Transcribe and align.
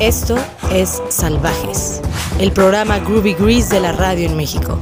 Esto 0.00 0.36
es 0.70 1.02
Salvajes, 1.08 2.02
el 2.38 2.52
programa 2.52 2.98
Groovy 2.98 3.32
Grease 3.32 3.74
de 3.74 3.80
la 3.80 3.92
radio 3.92 4.26
en 4.26 4.36
México. 4.36 4.78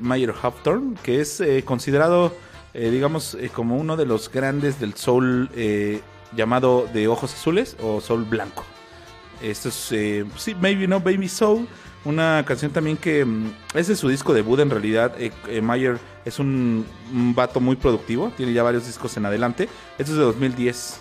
Mayer 0.00 0.34
Hawthorne 0.42 0.96
que 1.02 1.20
es 1.20 1.40
eh, 1.40 1.62
considerado, 1.64 2.34
eh, 2.74 2.90
digamos, 2.90 3.34
eh, 3.34 3.50
como 3.54 3.76
uno 3.76 3.96
de 3.96 4.06
los 4.06 4.30
grandes 4.30 4.80
del 4.80 4.94
soul 4.94 5.48
llamado 6.36 6.88
de 6.92 7.08
ojos 7.08 7.34
azules 7.34 7.76
o 7.82 8.00
soul 8.00 8.24
blanco. 8.24 8.64
Esto 9.42 9.70
es, 9.70 9.74
sí, 10.36 10.54
Maybe 10.60 10.86
No 10.86 11.00
Baby 11.00 11.28
Soul, 11.28 11.66
una 12.04 12.44
canción 12.46 12.72
también 12.72 12.96
que 12.96 13.24
mm, 13.24 13.52
es 13.74 13.88
de 13.88 13.96
su 13.96 14.08
disco 14.08 14.34
debut 14.34 14.60
en 14.60 14.70
realidad. 14.70 15.14
Mayer 15.62 15.98
es 16.24 16.38
un, 16.38 16.86
un 17.12 17.34
vato 17.34 17.58
muy 17.58 17.76
productivo, 17.76 18.32
tiene 18.36 18.52
ya 18.52 18.62
varios 18.62 18.86
discos 18.86 19.16
en 19.16 19.26
adelante. 19.26 19.68
Esto 19.98 20.12
es 20.12 20.18
de 20.18 20.24
2010. 20.24 21.00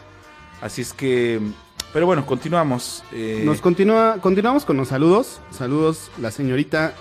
Así 0.61 0.81
es 0.81 0.93
que, 0.93 1.39
mm, 1.41 1.53
pero 1.93 2.05
bueno, 2.05 2.25
continuamos. 2.25 3.03
Nos 3.43 3.61
continúa, 3.61 4.17
continuamos 4.21 4.65
con 4.65 4.77
los 4.77 4.87
saludos. 4.87 5.41
Saludos, 5.52 6.09
la 6.17 6.31
señorita 6.31 6.93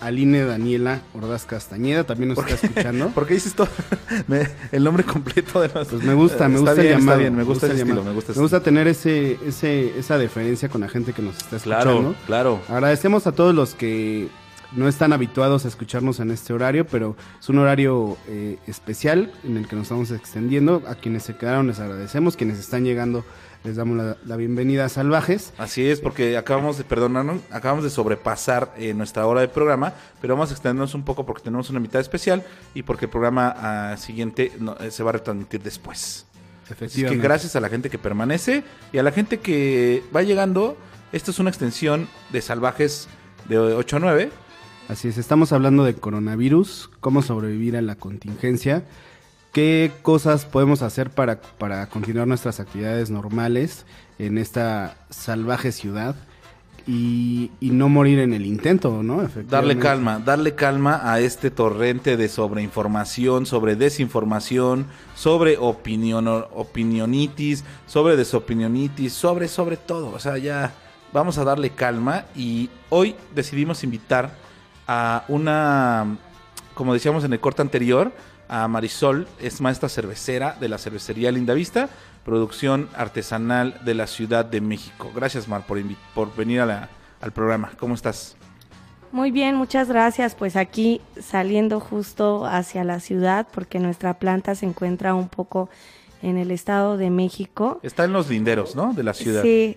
Aline 0.00 0.44
Daniela 0.44 1.00
Ordaz 1.14 1.44
Castañeda 1.44 2.04
también 2.04 2.30
nos 2.30 2.38
está 2.38 2.66
escuchando. 2.66 3.08
¿Por 3.14 3.26
qué 3.26 3.34
dices 3.34 3.54
todo? 3.54 3.68
Me- 4.28 4.48
el 4.72 4.82
nombre 4.84 5.04
completo 5.04 5.60
de 5.60 5.68
los... 5.68 5.88
Pues 5.88 6.02
me 6.02 6.14
gusta, 6.14 6.48
me 6.48 6.58
gusta 6.58 6.74
bien, 6.74 6.86
el 6.86 6.90
está 6.92 6.98
llamado. 7.00 7.18
bien, 7.18 7.36
me 7.36 7.42
gusta 7.44 7.66
el 7.66 7.72
estilo, 7.72 8.02
me 8.04 8.12
gusta 8.12 8.32
Me 8.34 8.40
gusta 8.42 8.60
tener 8.62 8.88
ese, 8.88 9.38
ese, 9.46 9.98
esa 9.98 10.18
deferencia 10.18 10.68
con 10.68 10.80
la 10.80 10.88
gente 10.88 11.12
que 11.12 11.22
nos 11.22 11.36
está 11.36 11.56
escuchando. 11.56 11.84
Claro, 11.84 12.14
claro. 12.26 12.60
Agradecemos 12.68 13.26
a 13.26 13.32
todos 13.32 13.54
los 13.54 13.74
que 13.74 14.28
no 14.76 14.86
están 14.88 15.12
habituados 15.12 15.64
a 15.64 15.68
escucharnos 15.68 16.20
en 16.20 16.30
este 16.30 16.52
horario, 16.52 16.86
pero 16.86 17.16
es 17.40 17.48
un 17.48 17.58
horario 17.58 18.16
eh, 18.28 18.56
especial 18.68 19.32
en 19.42 19.56
el 19.56 19.66
que 19.66 19.74
nos 19.74 19.82
estamos 19.84 20.10
extendiendo. 20.12 20.82
A 20.86 20.94
quienes 20.94 21.24
se 21.24 21.36
quedaron 21.36 21.66
les 21.66 21.80
agradecemos, 21.80 22.36
quienes 22.36 22.58
están 22.60 22.84
llegando 22.84 23.24
les 23.64 23.76
damos 23.76 23.96
la, 23.96 24.16
la 24.24 24.36
bienvenida 24.36 24.86
a 24.86 24.88
Salvajes. 24.88 25.52
Así 25.58 25.86
es, 25.86 26.00
porque 26.00 26.36
acabamos 26.36 26.78
de, 26.78 26.84
perdonarnos, 26.84 27.42
acabamos 27.50 27.84
de 27.84 27.90
sobrepasar 27.90 28.74
eh, 28.76 28.94
nuestra 28.94 29.26
hora 29.26 29.42
de 29.42 29.48
programa, 29.48 29.92
pero 30.20 30.34
vamos 30.34 30.50
a 30.50 30.54
extendernos 30.54 30.94
un 30.94 31.04
poco 31.04 31.26
porque 31.26 31.42
tenemos 31.42 31.68
una 31.70 31.80
mitad 31.80 32.00
especial 32.00 32.44
y 32.74 32.82
porque 32.82 33.04
el 33.04 33.10
programa 33.10 33.54
ah, 33.56 33.96
siguiente 33.96 34.52
no, 34.58 34.76
eh, 34.78 34.90
se 34.90 35.02
va 35.02 35.10
a 35.10 35.12
retransmitir 35.14 35.62
después. 35.62 36.26
Así 36.80 37.04
que 37.04 37.16
gracias 37.16 37.56
a 37.56 37.60
la 37.60 37.68
gente 37.68 37.90
que 37.90 37.98
permanece 37.98 38.62
y 38.92 38.98
a 38.98 39.02
la 39.02 39.10
gente 39.10 39.40
que 39.40 40.04
va 40.14 40.22
llegando. 40.22 40.76
Esto 41.12 41.32
es 41.32 41.40
una 41.40 41.50
extensión 41.50 42.08
de 42.30 42.40
Salvajes 42.40 43.08
de 43.48 43.58
8 43.58 43.96
a 43.96 43.98
9. 43.98 44.30
Así 44.88 45.08
es, 45.08 45.18
estamos 45.18 45.52
hablando 45.52 45.84
de 45.84 45.94
coronavirus, 45.94 46.90
cómo 47.00 47.22
sobrevivir 47.22 47.76
a 47.76 47.82
la 47.82 47.96
contingencia, 47.96 48.84
qué 49.52 49.92
cosas 50.02 50.44
podemos 50.44 50.82
hacer 50.82 51.10
para, 51.10 51.40
para 51.40 51.88
continuar 51.88 52.26
nuestras 52.26 52.60
actividades 52.60 53.10
normales 53.10 53.84
en 54.18 54.38
esta 54.38 54.96
salvaje 55.10 55.72
ciudad 55.72 56.14
y, 56.86 57.50
y 57.60 57.70
no 57.70 57.88
morir 57.88 58.18
en 58.18 58.32
el 58.32 58.46
intento, 58.46 59.02
¿no? 59.02 59.28
Darle 59.48 59.78
calma, 59.78 60.18
darle 60.18 60.54
calma 60.54 61.00
a 61.04 61.20
este 61.20 61.50
torrente 61.50 62.16
de 62.16 62.28
sobreinformación, 62.28 63.46
sobre 63.46 63.76
desinformación, 63.76 64.86
sobre 65.14 65.56
opinión, 65.58 66.26
opinionitis, 66.28 67.64
sobre 67.86 68.16
desopinionitis, 68.16 69.12
sobre, 69.12 69.48
sobre 69.48 69.76
todo. 69.76 70.10
O 70.10 70.18
sea, 70.18 70.38
ya 70.38 70.72
vamos 71.12 71.38
a 71.38 71.44
darle 71.44 71.70
calma 71.70 72.24
y 72.34 72.70
hoy 72.88 73.14
decidimos 73.34 73.84
invitar 73.84 74.30
a 74.86 75.24
una, 75.28 76.16
como 76.74 76.94
decíamos 76.94 77.24
en 77.24 77.32
el 77.32 77.40
corte 77.40 77.62
anterior, 77.62 78.12
a 78.50 78.66
Marisol, 78.66 79.28
es 79.40 79.60
maestra 79.60 79.88
cervecera 79.88 80.56
de 80.58 80.68
la 80.68 80.76
cervecería 80.76 81.30
Lindavista, 81.30 81.88
producción 82.24 82.88
artesanal 82.96 83.80
de 83.84 83.94
la 83.94 84.08
Ciudad 84.08 84.44
de 84.44 84.60
México. 84.60 85.12
Gracias, 85.14 85.46
Mar, 85.46 85.62
por, 85.66 86.34
venir 86.34 86.60
al 86.60 87.32
programa. 87.32 87.70
¿Cómo 87.78 87.94
estás? 87.94 88.36
Muy 89.12 89.30
bien, 89.30 89.54
muchas 89.54 89.88
gracias. 89.88 90.34
Pues 90.34 90.56
aquí 90.56 91.00
saliendo 91.20 91.78
justo 91.78 92.44
hacia 92.44 92.82
la 92.82 92.98
ciudad 92.98 93.46
porque 93.52 93.78
nuestra 93.78 94.14
planta 94.14 94.56
se 94.56 94.66
encuentra 94.66 95.14
un 95.14 95.28
poco 95.28 95.70
en 96.22 96.36
el 96.36 96.50
estado 96.50 96.96
de 96.96 97.10
México. 97.10 97.80
Está 97.82 98.04
en 98.04 98.12
los 98.12 98.28
linderos, 98.28 98.76
¿no? 98.76 98.92
De 98.92 99.02
la 99.02 99.14
ciudad. 99.14 99.42
Sí, 99.42 99.76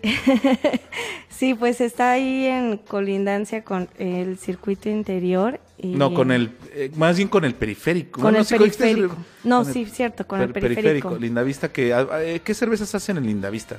sí, 1.29 1.53
pues 1.53 1.81
está 1.81 2.11
ahí 2.11 2.45
en 2.45 2.77
colindancia 2.77 3.63
con 3.63 3.89
el 3.97 4.37
circuito 4.37 4.89
interior. 4.89 5.59
Y 5.77 5.95
No, 5.95 6.13
con 6.13 6.31
el, 6.31 6.51
eh, 6.73 6.91
más 6.95 7.17
bien 7.17 7.27
con 7.27 7.45
el 7.45 7.55
periférico. 7.55 8.21
Con 8.21 8.31
Bueno, 8.33 8.39
el 8.39 8.45
periférico. 8.45 9.17
No, 9.43 9.61
el 9.61 9.65
sí, 9.73 9.85
cierto, 9.85 10.25
con 10.27 10.41
el 10.41 10.51
per- 10.51 10.61
periférico. 10.63 11.15
Lindavista, 11.17 11.71
que, 11.71 11.93
ah, 11.93 12.07
eh, 12.21 12.41
¿qué 12.43 12.53
cervezas 12.53 12.93
hacen 12.95 13.17
en 13.17 13.25
Lindavista? 13.25 13.77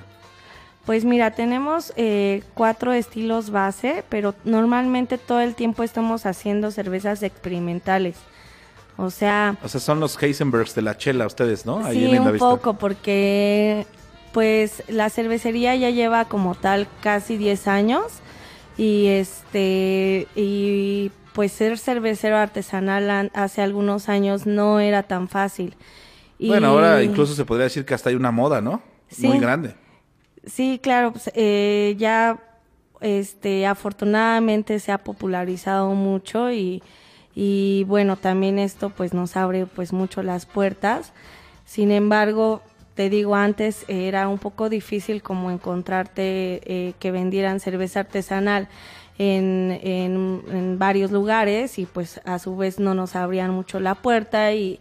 Pues 0.84 1.06
mira, 1.06 1.30
tenemos 1.30 1.94
eh, 1.97 2.42
cuatro 2.53 2.92
estilos 2.92 3.48
base, 3.50 4.04
pero 4.10 4.34
normalmente 4.44 5.16
todo 5.16 5.41
el 5.41 5.54
tiempo 5.54 5.82
estamos 5.82 6.26
haciendo 6.26 6.70
cervezas 6.70 7.22
experimentales. 7.22 8.16
O 8.97 9.10
sea, 9.10 9.56
O 9.62 9.69
sea, 9.69 9.81
son 9.81 9.99
los 10.00 10.21
Heisenbergs 10.22 10.75
de 10.75 10.82
la 10.82 10.97
chela, 10.97 11.27
ustedes, 11.27 11.66
¿no? 11.66 11.84
Ahí 11.84 12.05
en 12.05 12.10
sí, 12.12 12.19
un 12.19 12.38
poco, 12.38 12.75
porque 12.75 13.87
pues 14.32 14.82
la 14.88 15.10
cervecería 15.10 15.75
ya 15.77 15.91
lleva 15.91 16.25
como 16.27 16.55
tal 16.55 16.88
casi 17.03 17.37
10 17.37 17.66
años 17.69 18.04
y 18.77 19.06
este 19.06 20.27
y 20.34 21.10
pues 21.33 21.53
ser 21.53 21.78
cervecero 21.78 22.37
artesanal 22.37 23.10
an- 23.10 23.31
hace 23.34 23.62
algunos 23.62 24.09
años 24.09 24.47
no 24.47 24.78
era 24.81 25.03
tan 25.04 25.28
fácil. 25.28 25.77
Y- 26.38 26.49
Bueno, 26.49 26.69
ahora 26.69 27.03
incluso 27.03 27.34
se 27.34 27.44
podría 27.44 27.65
decir 27.65 27.84
que 27.84 27.94
hasta 27.94 28.10
hay 28.10 28.16
una 28.16 28.31
moda, 28.31 28.60
¿no? 28.60 28.83
Sí. 29.09 29.27
Muy 29.27 29.38
grande. 29.38 29.75
Sí, 30.47 30.78
claro, 30.83 31.12
pues, 31.12 31.31
eh, 31.34 31.94
ya 31.99 32.38
este 33.00 33.66
afortunadamente 33.66 34.78
se 34.78 34.93
ha 34.93 34.99
popularizado 34.99 35.91
mucho 35.94 36.50
y, 36.53 36.83
y 37.34 37.84
bueno, 37.84 38.17
también 38.17 38.59
esto 38.59 38.91
pues 38.91 39.12
nos 39.12 39.37
abre 39.37 39.67
pues 39.67 39.93
mucho 39.93 40.22
las 40.22 40.47
puertas. 40.47 41.12
Sin 41.65 41.91
embargo, 41.91 42.62
te 42.95 43.11
digo 43.11 43.34
antes 43.34 43.84
era 43.89 44.28
un 44.28 44.39
poco 44.39 44.69
difícil 44.69 45.22
como 45.22 45.50
encontrarte 45.50 46.61
eh, 46.65 46.95
que 46.99 47.11
vendieran 47.11 47.61
cerveza 47.61 48.00
artesanal 48.00 48.69
en, 49.19 49.78
en, 49.83 50.43
en 50.53 50.78
varios 50.78 51.10
lugares 51.10 51.78
y 51.78 51.86
pues 51.86 52.21
a 52.25 52.39
su 52.39 52.57
vez 52.57 52.78
no 52.78 52.95
nos 52.95 53.16
abrían 53.16 53.51
mucho 53.51 53.80
la 53.80 53.95
puerta 53.95 54.53
y, 54.53 54.80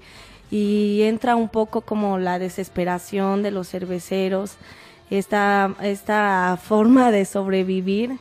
y 0.51 1.01
entra 1.01 1.35
un 1.35 1.49
poco 1.49 1.81
como 1.81 2.19
la 2.19 2.37
desesperación 2.37 3.41
de 3.41 3.49
los 3.49 3.69
cerveceros, 3.69 4.57
esta, 5.09 5.73
esta 5.81 6.59
forma 6.61 7.09
de 7.09 7.25
sobrevivir. 7.25 8.19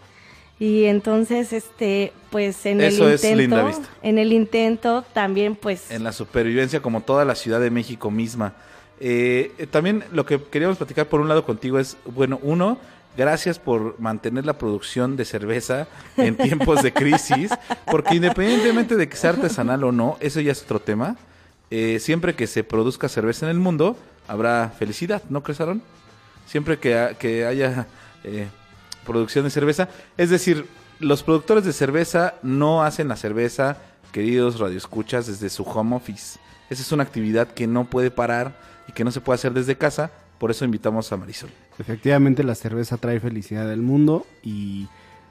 Y 0.62 0.85
entonces, 0.85 1.53
este, 1.53 2.12
pues 2.31 2.67
en 2.67 2.81
Eso 2.81 3.09
el 3.09 3.14
es 3.14 3.25
Linda 3.25 3.43
intento, 3.43 3.67
Vista. 3.67 3.88
en 4.00 4.19
el 4.19 4.32
intento 4.32 5.05
también, 5.12 5.56
pues, 5.56 5.91
En 5.91 6.05
la 6.05 6.12
supervivencia, 6.12 6.81
como 6.81 7.00
toda 7.00 7.25
la 7.25 7.35
Ciudad 7.35 7.59
de 7.59 7.69
México 7.69 8.12
misma. 8.12 8.53
Eh, 9.00 9.50
eh, 9.59 9.67
también 9.67 10.05
lo 10.12 10.25
que 10.25 10.41
queríamos 10.41 10.79
platicar 10.79 11.09
por 11.09 11.20
un 11.20 11.29
lado 11.29 11.44
contigo 11.44 11.81
es, 11.81 11.97
bueno, 12.05 12.38
uno, 12.44 12.79
gracias 13.17 13.59
por 13.59 13.99
mantener 13.99 14.47
la 14.47 14.56
producción 14.56 15.17
de 15.17 15.25
cerveza 15.25 15.88
en 16.17 16.37
tiempos 16.37 16.81
de 16.85 16.93
crisis, 16.93 17.50
porque 17.91 18.14
independientemente 18.14 18.94
de 18.94 19.09
que 19.09 19.17
sea 19.17 19.31
artesanal 19.31 19.82
o 19.82 19.91
no, 19.91 20.17
eso 20.20 20.41
ya 20.41 20.53
es 20.53 20.62
otro 20.62 20.79
tema. 20.79 21.17
Eh, 21.73 21.99
siempre 21.99 22.37
que 22.37 22.47
se 22.47 22.62
produzca 22.62 23.09
cerveza 23.09 23.47
en 23.47 23.50
el 23.50 23.59
mundo, 23.59 23.97
habrá 24.29 24.73
felicidad, 24.79 25.25
¿no 25.29 25.43
crees, 25.43 25.61
Aaron? 25.61 25.82
Siempre 26.47 26.79
que, 26.79 27.17
que 27.19 27.47
haya 27.47 27.88
eh, 28.23 28.47
producción 29.06 29.44
de 29.44 29.50
cerveza. 29.50 29.88
Es 30.16 30.31
decir, 30.31 30.66
los 30.99 31.22
productores 31.22 31.64
de 31.64 31.72
cerveza 31.72 32.34
no 32.43 32.82
hacen 32.82 33.08
la 33.08 33.16
cerveza 33.16 33.78
queridos 34.12 34.60
radioescuchas 34.60 35.26
desde 35.26 35.50
su 35.50 35.64
home 35.64 35.96
office. 35.96 36.38
Esa 36.70 36.82
es 36.82 36.93
una 36.93 37.02
actividad 37.02 37.49
que 37.49 37.66
no 37.66 37.84
puede 37.84 38.10
parar 38.10 38.54
y 38.88 38.93
que 38.93 39.04
no 39.04 39.10
se 39.10 39.20
puede 39.20 39.37
hacer 39.37 39.52
desde 39.52 39.76
casa, 39.76 40.10
por 40.38 40.50
eso 40.50 40.64
invitamos 40.64 41.10
a 41.12 41.16
Marisol. 41.16 41.50
Efectivamente, 41.78 42.44
la 42.44 42.54
cerveza 42.54 42.96
trae 42.96 43.20
felicidad 43.20 43.69
del 43.69 43.82
mundo 43.82 44.26
y 44.43 44.88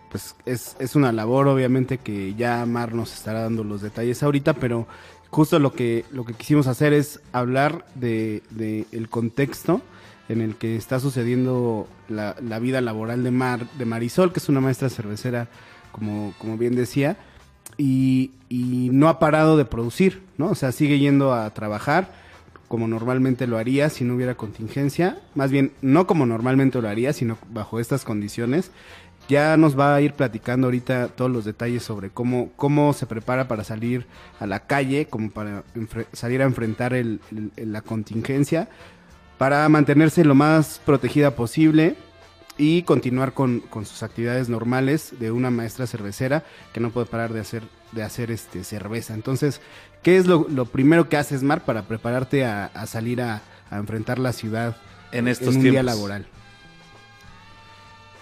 pues 0.09 0.35
es, 0.45 0.75
es 0.79 0.95
una 0.95 1.12
labor, 1.12 1.47
obviamente, 1.47 1.97
que 1.97 2.33
ya 2.35 2.65
Mar 2.65 2.94
nos 2.94 3.13
estará 3.13 3.41
dando 3.41 3.63
los 3.63 3.81
detalles 3.81 4.21
ahorita, 4.23 4.53
pero 4.53 4.88
justo 5.29 5.57
lo 5.59 5.73
que, 5.73 6.06
lo 6.12 6.25
que 6.25 6.33
quisimos 6.33 6.68
hacer 6.68 6.91
es 6.91 7.21
hablar 7.31 7.85
de, 7.95 8.44
de 8.50 8.85
el 8.91 9.09
contexto 9.09 9.81
en 10.31 10.42
el 10.42 10.56
que 10.56 10.75
está 10.75 11.00
sucediendo 11.00 11.88
la, 12.10 12.36
la 12.42 12.60
vida 12.60 12.81
laboral 12.81 13.24
de 13.24 13.31
Mar, 13.31 13.68
de 13.78 13.86
Marisol, 13.86 14.31
que 14.33 14.39
es 14.39 14.50
una 14.50 14.62
maestra 14.62 14.89
cervecera, 14.89 15.48
como, 15.92 16.33
como 16.38 16.57
bien 16.57 16.75
decía, 16.75 17.18
y, 17.78 18.31
y 18.50 18.89
no 18.92 19.10
ha 19.10 19.19
parado 19.19 19.57
de 19.57 19.66
producir, 19.66 20.22
¿no? 20.38 20.48
O 20.48 20.56
sea, 20.56 20.72
sigue 20.72 21.00
yendo 21.00 21.33
a 21.33 21.50
trabajar 21.54 22.19
como 22.68 22.88
normalmente 22.88 23.48
lo 23.48 23.57
haría 23.57 23.89
si 23.89 24.06
no 24.06 24.16
hubiera 24.16 24.36
contingencia, 24.36 25.19
más 25.36 25.51
bien 25.51 25.74
no 25.81 26.07
como 26.07 26.25
normalmente 26.25 26.81
lo 26.81 26.88
haría, 26.88 27.12
sino 27.12 27.38
bajo 27.51 27.80
estas 27.81 28.06
condiciones. 28.06 28.72
Ya 29.28 29.56
nos 29.57 29.78
va 29.78 29.94
a 29.94 30.01
ir 30.01 30.13
platicando 30.13 30.68
ahorita 30.68 31.10
todos 31.10 31.30
los 31.30 31.45
detalles 31.45 31.83
sobre 31.83 32.10
cómo, 32.10 32.50
cómo 32.56 32.94
se 32.94 33.06
prepara 33.06 33.48
para 33.48 33.63
salir 33.63 34.06
a 34.39 34.48
la 34.48 34.62
calle, 34.62 35.06
como 35.06 35.30
para 35.31 35.63
salir 36.13 36.42
a 36.42 36.45
enfrentar 36.45 36.94
el- 36.94 37.19
el- 37.56 37.72
la 37.72 37.81
contingencia, 37.81 38.68
para 39.41 39.67
mantenerse 39.69 40.23
lo 40.23 40.35
más 40.35 40.79
protegida 40.85 41.31
posible 41.31 41.95
y 42.59 42.83
continuar 42.83 43.33
con, 43.33 43.61
con 43.61 43.88
sus 43.88 44.03
actividades 44.03 44.49
normales 44.49 45.15
de 45.19 45.31
una 45.31 45.49
maestra 45.49 45.88
cervecera 45.88 46.43
que 46.73 46.79
no 46.79 46.91
puede 46.91 47.07
parar 47.07 47.33
de 47.33 47.39
hacer, 47.39 47.63
de 47.91 48.03
hacer 48.03 48.29
este, 48.29 48.63
cerveza. 48.63 49.15
Entonces, 49.15 49.59
¿qué 50.03 50.17
es 50.17 50.27
lo, 50.27 50.45
lo 50.47 50.65
primero 50.65 51.09
que 51.09 51.17
haces, 51.17 51.41
Mar, 51.41 51.65
para 51.65 51.88
prepararte 51.88 52.45
a, 52.45 52.65
a 52.67 52.85
salir 52.85 53.19
a, 53.19 53.41
a 53.71 53.77
enfrentar 53.77 54.19
la 54.19 54.31
ciudad 54.31 54.77
En 55.11 55.27
estos 55.27 55.55
un 55.55 55.63
día 55.63 55.71
tiempos. 55.71 55.95
laboral? 55.95 56.27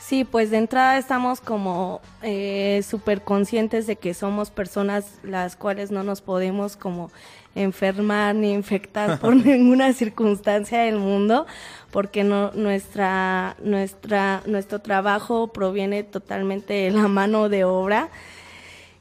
Sí, 0.10 0.24
pues 0.24 0.50
de 0.50 0.58
entrada 0.58 0.98
estamos 0.98 1.40
como 1.40 2.02
eh, 2.24 2.82
súper 2.84 3.22
conscientes 3.22 3.86
de 3.86 3.96
que 3.96 4.16
somos 4.16 4.50
personas 4.50 5.20
las 5.22 5.56
cuales 5.56 5.92
no 5.92 6.02
nos 6.02 6.22
podemos 6.22 6.76
como 6.76 7.12
enfermar 7.54 8.34
ni 8.34 8.52
infectar 8.52 9.20
por 9.20 9.36
ninguna 9.46 9.94
circunstancia 9.94 10.82
del 10.82 10.98
mundo, 10.98 11.46
porque 11.92 12.24
no, 12.24 12.50
nuestra, 12.54 13.56
nuestra, 13.62 14.42
nuestro 14.48 14.80
trabajo 14.80 15.54
proviene 15.54 16.02
totalmente 16.02 16.74
de 16.74 16.90
la 16.90 17.08
mano 17.08 17.48
de 17.48 17.66
obra. 17.66 18.10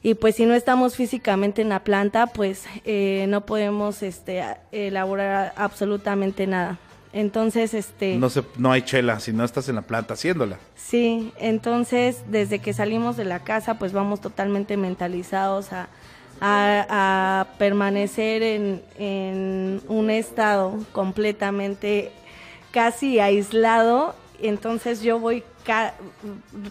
Y 0.03 0.13
pues 0.13 0.35
si 0.35 0.45
no 0.45 0.53
estamos 0.53 0.95
físicamente 0.95 1.63
en 1.63 1.69
la 1.69 1.83
planta, 1.83 2.27
pues 2.27 2.67
eh, 2.85 3.25
no 3.29 3.47
podemos 3.47 4.03
este, 4.03 4.43
elaborar 4.71 5.53
absolutamente 5.55 6.45
nada. 6.45 6.77
Entonces, 7.11 7.73
este... 7.73 8.15
No, 8.17 8.29
se, 8.29 8.43
no 8.57 8.71
hay 8.71 8.83
chela 8.83 9.19
si 9.19 9.33
no 9.33 9.43
estás 9.43 9.67
en 9.69 9.75
la 9.75 9.81
planta 9.81 10.13
haciéndola. 10.13 10.57
Sí, 10.75 11.33
entonces 11.39 12.23
desde 12.29 12.59
que 12.59 12.71
salimos 12.73 13.17
de 13.17 13.25
la 13.25 13.39
casa 13.39 13.79
pues 13.79 13.93
vamos 13.93 14.21
totalmente 14.21 14.77
mentalizados 14.77 15.73
a, 15.73 15.87
a- 16.39 16.85
a 17.41 17.47
permanecer 17.57 18.43
en, 18.43 18.81
en 18.97 19.81
un 19.87 20.09
estado 20.11 20.77
completamente 20.91 22.11
casi 22.71 23.19
aislado. 23.19 24.13
Entonces 24.41 25.01
yo 25.01 25.19
voy, 25.19 25.43
ca- 25.65 25.93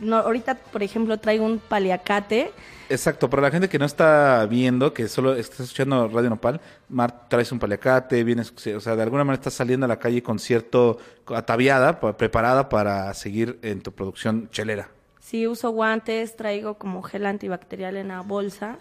no, 0.00 0.16
ahorita 0.16 0.54
por 0.54 0.82
ejemplo 0.82 1.18
traigo 1.18 1.44
un 1.44 1.58
paliacate. 1.58 2.52
Exacto, 2.90 3.28
para 3.28 3.42
la 3.42 3.50
gente 3.50 3.68
que 3.68 3.78
no 3.78 3.84
está 3.84 4.46
viendo, 4.46 4.94
que 4.94 5.08
solo 5.08 5.34
está 5.34 5.62
escuchando 5.62 6.08
Radio 6.08 6.30
Nopal, 6.30 6.60
Mar, 6.88 7.28
traes 7.28 7.52
un 7.52 7.58
paliacate, 7.58 8.24
vienes, 8.24 8.52
o 8.74 8.80
sea, 8.80 8.96
de 8.96 9.02
alguna 9.02 9.24
manera 9.24 9.40
estás 9.40 9.54
saliendo 9.54 9.84
a 9.84 9.88
la 9.88 9.98
calle 9.98 10.22
con 10.22 10.38
cierto 10.38 10.98
ataviada, 11.26 12.00
pa- 12.00 12.16
preparada 12.16 12.68
para 12.70 13.12
seguir 13.14 13.58
en 13.62 13.82
tu 13.82 13.92
producción 13.92 14.48
chelera. 14.50 14.88
Sí, 15.20 15.46
uso 15.46 15.70
guantes, 15.70 16.36
traigo 16.36 16.78
como 16.78 17.02
gel 17.02 17.26
antibacterial 17.26 17.98
en 17.98 18.08
la 18.08 18.22
bolsa 18.22 18.78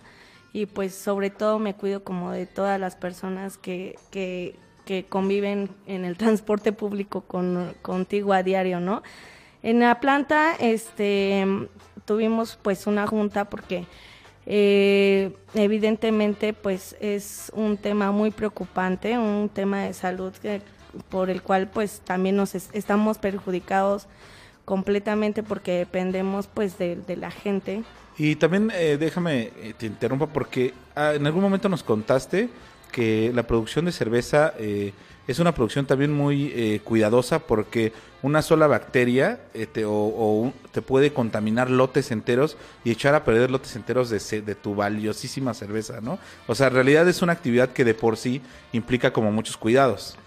y 0.53 0.65
pues 0.65 0.95
sobre 0.95 1.29
todo 1.29 1.59
me 1.59 1.73
cuido 1.75 2.05
como 2.05 2.31
de 2.31 2.45
todas 2.45 2.79
las 2.79 2.95
personas 2.95 3.57
que, 3.57 3.97
que, 4.11 4.55
que 4.87 5.05
conviven 5.05 5.69
en 5.85 6.05
el 6.05 6.17
transporte 6.17 6.71
público 6.71 7.21
con, 7.21 7.75
contigo 7.83 8.33
a 8.33 8.41
diario, 8.41 8.79
¿no? 8.79 9.03
En 9.61 9.81
la 9.81 9.99
planta 9.99 10.55
este, 10.59 11.45
tuvimos 12.05 12.57
pues 12.63 12.87
una 12.87 13.05
junta 13.05 13.45
porque 13.45 13.85
eh, 14.45 15.31
evidentemente 15.53 16.53
pues 16.53 16.95
es 17.01 17.51
un 17.53 17.75
tema 17.77 18.11
muy 18.11 18.31
preocupante, 18.31 19.17
un 19.17 19.49
tema 19.53 19.81
de 19.83 19.93
salud 19.93 20.31
que, 20.41 20.61
por 21.09 21.29
el 21.29 21.41
cual 21.41 21.67
pues 21.67 21.99
también 22.05 22.37
nos 22.37 22.55
es- 22.55 22.69
estamos 22.73 23.17
perjudicados 23.17 24.07
completamente 24.63 25.43
porque 25.43 25.73
dependemos 25.73 26.47
pues 26.47 26.77
de, 26.77 26.95
de 26.95 27.17
la 27.17 27.31
gente. 27.31 27.83
Y 28.17 28.35
también 28.37 28.71
eh, 28.73 28.97
déjame, 28.99 29.51
eh, 29.61 29.73
te 29.77 29.85
interrumpa 29.85 30.27
porque 30.27 30.73
ah, 30.95 31.13
en 31.13 31.25
algún 31.25 31.41
momento 31.43 31.67
nos 31.69 31.83
contaste 31.83 32.49
que 32.91 33.31
la 33.33 33.43
producción 33.43 33.85
de 33.85 33.91
cerveza 33.91 34.53
eh, 34.59 34.93
es 35.27 35.39
una 35.39 35.53
producción 35.53 35.85
también 35.85 36.13
muy 36.13 36.51
eh, 36.55 36.79
cuidadosa 36.83 37.39
porque 37.39 37.91
una 38.23 38.41
sola 38.41 38.65
bacteria 38.67 39.39
te, 39.73 39.85
o, 39.85 39.91
o 39.93 40.33
un- 40.41 40.53
te 40.71 40.81
puede 40.81 41.11
contaminar 41.13 41.69
lotes 41.69 42.11
enteros 42.11 42.57
y 42.83 42.91
echar 42.91 43.13
a 43.13 43.23
perder 43.25 43.51
lotes 43.51 43.75
enteros 43.75 44.09
de, 44.09 44.41
de 44.41 44.55
tu 44.55 44.73
valiosísima 44.73 45.53
cerveza, 45.53 45.99
¿no? 46.01 46.17
O 46.47 46.55
sea, 46.55 46.67
en 46.67 46.73
realidad 46.73 47.07
es 47.07 47.21
una 47.21 47.33
actividad 47.33 47.69
que 47.69 47.83
de 47.85 47.93
por 47.93 48.17
sí 48.17 48.41
implica 48.71 49.11
como 49.11 49.31
muchos 49.31 49.57
cuidados. 49.57 50.17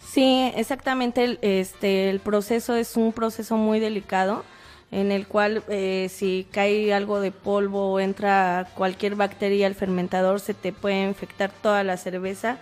Sí, 0.00 0.50
exactamente. 0.54 1.24
El, 1.24 1.38
este, 1.42 2.10
el 2.10 2.20
proceso 2.20 2.74
es 2.76 2.96
un 2.96 3.12
proceso 3.12 3.56
muy 3.56 3.80
delicado 3.80 4.44
en 4.90 5.12
el 5.12 5.26
cual 5.26 5.62
eh, 5.68 6.08
si 6.10 6.46
cae 6.50 6.94
algo 6.94 7.20
de 7.20 7.30
polvo 7.30 7.92
o 7.92 8.00
entra 8.00 8.68
cualquier 8.74 9.14
bacteria 9.16 9.66
al 9.66 9.74
fermentador 9.74 10.40
se 10.40 10.54
te 10.54 10.72
puede 10.72 11.04
infectar 11.04 11.50
toda 11.62 11.84
la 11.84 11.96
cerveza 11.98 12.56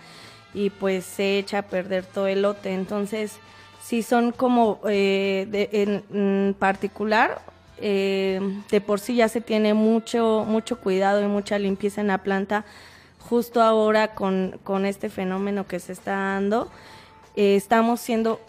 y 0.53 0.69
pues 0.69 1.05
se 1.05 1.37
echa 1.39 1.59
a 1.59 1.61
perder 1.63 2.03
todo 2.05 2.27
el 2.27 2.41
lote. 2.41 2.73
Entonces, 2.73 3.33
sí 3.81 4.01
son 4.03 4.31
como 4.31 4.79
eh, 4.89 5.47
de- 5.49 5.69
en, 5.71 6.03
en 6.13 6.55
particular 6.57 7.41
eh, 7.79 8.41
de 8.71 8.81
por 8.81 8.99
sí 8.99 9.15
ya 9.15 9.29
se 9.29 9.39
tiene 9.39 9.73
mucho 9.75 10.43
mucho 10.47 10.79
cuidado 10.79 11.21
y 11.23 11.27
mucha 11.27 11.59
limpieza 11.59 12.01
en 12.01 12.07
la 12.07 12.17
planta 12.17 12.65
justo 13.19 13.61
ahora 13.61 14.15
con, 14.15 14.59
con 14.63 14.85
este 14.85 15.09
fenómeno 15.09 15.67
que 15.67 15.79
se 15.79 15.93
está 15.93 16.11
dando 16.13 16.69
eh, 17.35 17.55
estamos 17.55 17.99
siendo 18.01 18.41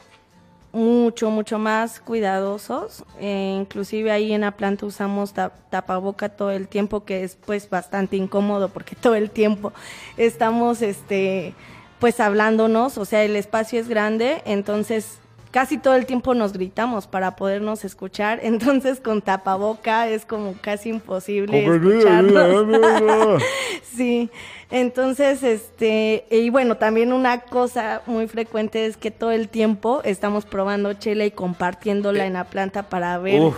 mucho, 0.72 1.30
mucho 1.30 1.58
más 1.58 2.00
cuidadosos. 2.00 3.04
Eh, 3.20 3.56
inclusive 3.60 4.10
ahí 4.10 4.32
en 4.32 4.42
la 4.42 4.52
planta 4.52 4.86
usamos 4.86 5.32
ta- 5.32 5.52
tapaboca 5.70 6.28
todo 6.28 6.50
el 6.50 6.68
tiempo, 6.68 7.04
que 7.04 7.24
es 7.24 7.36
pues 7.36 7.68
bastante 7.70 8.16
incómodo 8.16 8.68
porque 8.68 8.94
todo 8.96 9.14
el 9.14 9.30
tiempo 9.30 9.72
estamos 10.16 10.82
este 10.82 11.54
pues 11.98 12.20
hablándonos, 12.20 12.96
o 12.96 13.04
sea, 13.04 13.24
el 13.24 13.34
espacio 13.34 13.80
es 13.80 13.88
grande, 13.88 14.40
entonces 14.44 15.18
casi 15.50 15.78
todo 15.78 15.94
el 15.94 16.06
tiempo 16.06 16.34
nos 16.34 16.52
gritamos 16.52 17.06
para 17.06 17.36
podernos 17.36 17.84
escuchar, 17.84 18.40
entonces 18.42 19.00
con 19.00 19.22
tapaboca 19.22 20.08
es 20.08 20.24
como 20.24 20.54
casi 20.60 20.90
imposible 20.90 21.64
escucharnos. 21.64 23.42
Sí, 23.96 24.30
entonces, 24.70 25.42
este, 25.42 26.24
y 26.30 26.50
bueno, 26.50 26.76
también 26.76 27.12
una 27.12 27.40
cosa 27.40 28.02
muy 28.06 28.28
frecuente 28.28 28.86
es 28.86 28.96
que 28.96 29.10
todo 29.10 29.32
el 29.32 29.48
tiempo 29.48 30.02
estamos 30.04 30.44
probando 30.44 30.92
chela 30.92 31.24
y 31.24 31.32
compartiéndola 31.32 32.26
en 32.26 32.34
la 32.34 32.44
planta 32.44 32.88
para 32.88 33.18
ver. 33.18 33.40
Uf, 33.40 33.56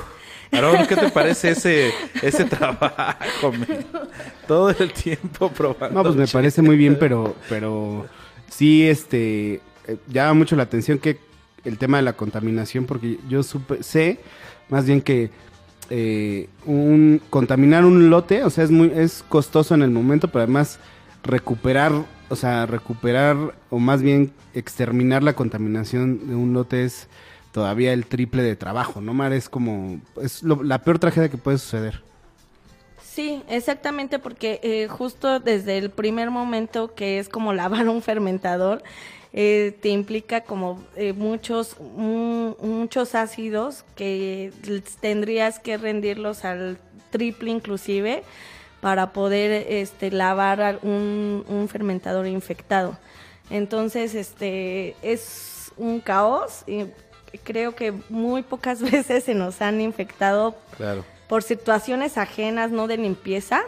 ¿qué 0.89 0.97
te 0.97 1.11
parece 1.11 1.51
ese, 1.51 1.93
ese 2.23 2.45
trabajo? 2.47 3.53
Todo 4.47 4.71
el 4.71 4.93
tiempo 4.93 5.51
probando. 5.51 5.91
No, 5.91 6.03
pues 6.05 6.17
me 6.17 6.25
chela. 6.25 6.41
parece 6.41 6.63
muy 6.63 6.77
bien, 6.77 6.97
pero, 6.99 7.35
pero 7.49 8.07
sí, 8.49 8.89
este, 8.89 9.61
eh, 9.87 9.97
llama 10.09 10.35
mucho 10.35 10.57
la 10.57 10.63
atención 10.63 10.99
que 10.99 11.19
el 11.65 11.79
tema 11.79 11.99
de 11.99 12.03
la 12.05 12.15
contaminación, 12.15 12.87
porque 12.87 13.19
yo 13.29 13.43
supe, 13.43 13.83
sé 13.83 14.21
más 14.69 14.87
bien 14.87 15.01
que 15.03 15.31
eh, 15.91 16.49
un, 16.67 17.21
contaminar 17.31 17.85
un 17.85 18.11
lote, 18.11 18.45
o 18.45 18.51
sea, 18.51 18.65
es 18.65 18.71
muy, 18.71 18.93
es 18.95 19.25
costoso 19.29 19.75
en 19.75 19.83
el 19.83 19.91
momento, 19.91 20.29
pero 20.29 20.45
además 20.45 20.79
recuperar, 21.25 21.93
o 22.29 22.37
sea, 22.37 22.67
recuperar 22.67 23.37
o 23.71 23.79
más 23.79 24.01
bien 24.03 24.33
exterminar 24.55 25.23
la 25.23 25.35
contaminación 25.35 26.29
de 26.29 26.35
un 26.35 26.53
lote 26.53 26.85
es 26.85 27.09
todavía 27.53 27.93
el 27.93 28.07
triple 28.07 28.43
de 28.45 28.55
trabajo, 28.57 29.01
¿no, 29.01 29.13
Mar? 29.15 29.33
Es 29.33 29.49
como, 29.49 30.01
es 30.23 30.43
lo- 30.45 30.63
la 30.63 30.83
peor 30.83 30.99
tragedia 31.01 31.29
que 31.29 31.37
puede 31.39 31.59
suceder. 31.59 32.03
Sí, 33.03 33.43
exactamente, 33.49 34.19
porque 34.19 34.61
eh, 34.63 34.87
justo 34.89 35.41
desde 35.41 35.79
el 35.79 35.91
primer 35.91 36.31
momento 36.31 36.95
que 36.95 37.19
es 37.19 37.29
como 37.29 37.53
lavar 37.53 37.89
un 37.89 38.03
fermentador, 38.03 38.83
eh, 39.33 39.77
te 39.81 39.89
implica 39.91 40.41
como 40.43 40.83
eh, 40.97 41.13
muchos 41.13 41.79
mu- 41.81 42.57
muchos 42.61 43.15
ácidos 43.15 43.85
que 43.95 44.53
tendrías 45.01 45.59
que 45.59 45.77
rendirlos 45.77 46.45
al 46.45 46.79
triple 47.11 47.51
inclusive 47.51 48.23
para 48.81 49.13
poder 49.13 49.67
este, 49.69 50.11
lavar 50.11 50.79
un, 50.83 51.45
un 51.49 51.69
fermentador 51.69 52.27
infectado. 52.27 52.99
Entonces, 53.51 54.15
este, 54.15 54.95
es 55.03 55.73
un 55.77 56.01
caos 56.01 56.65
y 56.67 56.87
creo 57.45 57.75
que 57.75 57.93
muy 58.09 58.43
pocas 58.43 58.81
veces 58.91 59.25
se 59.25 59.35
nos 59.35 59.61
han 59.61 59.81
infectado 59.81 60.55
Claro. 60.77 61.05
por 61.29 61.43
situaciones 61.43 62.17
ajenas, 62.19 62.71
no 62.71 62.87
de 62.87 62.97
limpieza. 62.97 63.63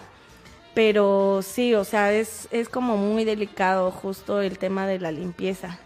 Pero 0.74 1.40
sí, 1.42 1.74
o 1.74 1.84
sea, 1.84 2.12
es, 2.12 2.48
es 2.50 2.68
como 2.68 2.96
muy 2.96 3.24
delicado 3.24 3.90
justo 3.90 4.40
el 4.40 4.58
tema 4.58 4.86
de 4.86 4.98
la 4.98 5.12
limpieza. 5.12 5.78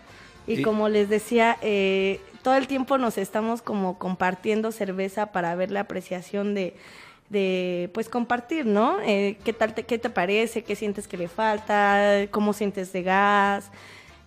Y, 0.46 0.60
Y- 0.60 0.62
como 0.62 0.88
les 0.88 1.08
decía, 1.08 1.56
eh, 1.62 2.20
todo 2.42 2.54
el 2.54 2.68
tiempo 2.68 2.96
nos 2.98 3.18
estamos 3.18 3.62
como 3.62 3.98
compartiendo 3.98 4.70
cerveza 4.70 5.26
para 5.32 5.54
ver 5.56 5.72
la 5.72 5.80
apreciación 5.80 6.54
de, 6.54 6.76
de 7.30 7.90
pues 7.94 8.08
compartir, 8.08 8.64
¿no? 8.66 8.98
Eh, 9.04 9.38
¿Qué 9.44 9.52
tal 9.52 9.74
te, 9.74 9.82
qué 9.82 9.98
te 9.98 10.08
parece? 10.10 10.62
¿Qué 10.62 10.76
sientes 10.76 11.08
que 11.08 11.16
le 11.16 11.26
falta? 11.26 12.26
¿Cómo 12.30 12.52
sientes 12.52 12.92
de 12.92 13.02
gas? 13.02 13.70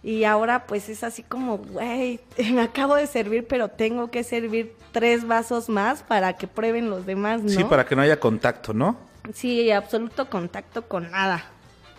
Y 0.04 0.26
ahora 0.26 0.66
pues 0.66 0.90
es 0.90 1.04
así 1.06 1.24
como, 1.24 1.58
güey, 1.60 2.20
me 2.54 2.62
acabo 2.62 2.96
de 2.96 3.08
servir, 3.08 3.48
pero 3.48 3.70
tengo 3.70 4.12
que 4.12 4.26
servir 4.26 4.74
tres 4.92 5.26
vasos 5.26 5.70
más 5.70 6.04
para 6.04 6.34
que 6.34 6.48
prueben 6.48 6.90
los 6.90 7.06
demás, 7.06 7.42
¿no? 7.44 7.50
Sí, 7.50 7.64
para 7.64 7.86
que 7.86 7.96
no 7.96 8.02
haya 8.02 8.20
contacto, 8.20 8.74
¿no? 8.74 9.08
Sí, 9.34 9.72
absoluto 9.72 10.30
contacto 10.30 10.88
con 10.88 11.12
nada. 11.12 11.46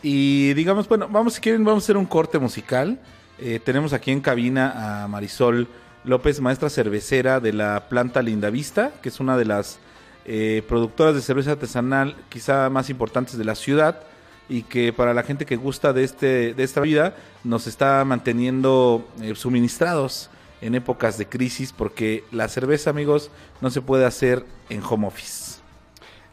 Y 0.02 0.54
digamos, 0.54 0.88
bueno, 0.88 1.08
vamos, 1.08 1.34
si 1.34 1.40
quieren, 1.40 1.64
vamos 1.64 1.84
a 1.84 1.86
hacer 1.86 1.96
un 1.96 2.06
corte 2.06 2.38
musical. 2.38 2.98
Eh, 3.38 3.60
tenemos 3.62 3.92
aquí 3.92 4.10
en 4.10 4.20
cabina 4.20 5.04
a 5.04 5.08
Marisol 5.08 5.68
López, 6.04 6.40
maestra 6.40 6.70
cervecera 6.70 7.40
de 7.40 7.52
la 7.52 7.88
planta 7.88 8.22
Lindavista, 8.22 8.92
que 9.02 9.10
es 9.10 9.20
una 9.20 9.36
de 9.36 9.44
las 9.44 9.78
eh, 10.24 10.62
productoras 10.68 11.14
de 11.14 11.22
cerveza 11.22 11.52
artesanal 11.52 12.16
quizá 12.28 12.68
más 12.70 12.90
importantes 12.90 13.36
de 13.36 13.44
la 13.44 13.54
ciudad 13.54 14.02
y 14.48 14.62
que 14.62 14.92
para 14.92 15.14
la 15.14 15.22
gente 15.22 15.46
que 15.46 15.56
gusta 15.56 15.92
de, 15.92 16.04
este, 16.04 16.54
de 16.54 16.62
esta 16.62 16.80
vida 16.80 17.14
nos 17.44 17.66
está 17.66 18.04
manteniendo 18.04 19.08
eh, 19.22 19.34
suministrados 19.34 20.28
en 20.60 20.74
épocas 20.74 21.16
de 21.16 21.26
crisis 21.26 21.72
porque 21.72 22.24
la 22.32 22.48
cerveza, 22.48 22.90
amigos, 22.90 23.30
no 23.60 23.70
se 23.70 23.80
puede 23.80 24.04
hacer 24.04 24.44
en 24.68 24.82
home 24.82 25.06
office. 25.06 25.49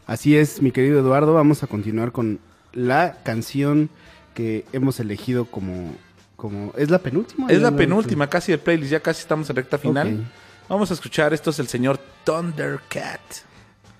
Así 0.08 0.36
es, 0.36 0.60
mi 0.62 0.72
querido 0.72 0.98
Eduardo, 0.98 1.34
vamos 1.34 1.62
a 1.62 1.66
continuar 1.68 2.10
con 2.12 2.40
la 2.72 3.18
canción 3.22 3.90
que 4.34 4.64
hemos 4.72 4.98
elegido 5.00 5.44
como... 5.44 5.94
como 6.34 6.72
¿Es 6.76 6.90
la 6.90 6.98
penúltima? 6.98 7.46
Es 7.48 7.60
la 7.60 7.76
penúltima 7.76 8.28
casi 8.28 8.50
del 8.52 8.60
playlist, 8.60 8.90
ya 8.90 9.00
casi 9.00 9.20
estamos 9.20 9.48
en 9.50 9.56
recta 9.56 9.78
final. 9.78 10.26
Vamos 10.68 10.90
a 10.90 10.94
escuchar, 10.94 11.32
esto 11.34 11.50
es 11.50 11.58
el 11.58 11.68
señor 11.68 11.98
Thundercat. 12.24 13.20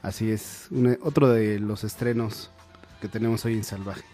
Así 0.02 0.30
es, 0.30 0.66
un- 0.70 0.98
otro 1.02 1.28
de 1.28 1.58
los 1.60 1.84
estrenos 1.84 2.50
que 3.02 3.08
tenemos 3.08 3.44
hoy 3.44 3.54
en 3.54 3.64
Salvaje. 3.64 4.04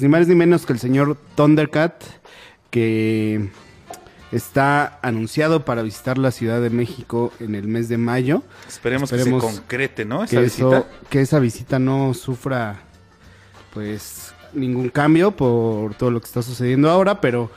Pues 0.00 0.08
ni 0.08 0.12
más 0.16 0.26
ni 0.28 0.34
menos 0.34 0.64
que 0.64 0.72
el 0.72 0.78
señor 0.78 1.14
Thundercat, 1.36 2.02
que 2.70 3.50
está 4.32 4.98
anunciado 5.02 5.66
para 5.66 5.82
visitar 5.82 6.16
la 6.16 6.30
Ciudad 6.30 6.62
de 6.62 6.70
México 6.70 7.34
en 7.38 7.54
el 7.54 7.68
mes 7.68 7.90
de 7.90 7.98
mayo. 7.98 8.42
Esperemos, 8.66 9.12
Esperemos 9.12 9.44
que 9.44 9.50
se 9.50 9.56
concrete, 9.58 10.04
¿no? 10.06 10.24
Esa 10.24 10.36
que, 10.36 10.42
visita. 10.44 10.78
eso- 10.78 10.86
que 11.10 11.20
esa 11.20 11.38
visita 11.38 11.78
no 11.78 12.14
sufra 12.14 12.80
pues 13.74 14.32
ningún 14.54 14.88
cambio 14.88 15.32
por 15.32 15.94
todo 15.96 16.10
lo 16.10 16.18
que 16.22 16.26
está 16.28 16.40
sucediendo 16.40 16.88
ahora, 16.88 17.20
pero 17.20 17.50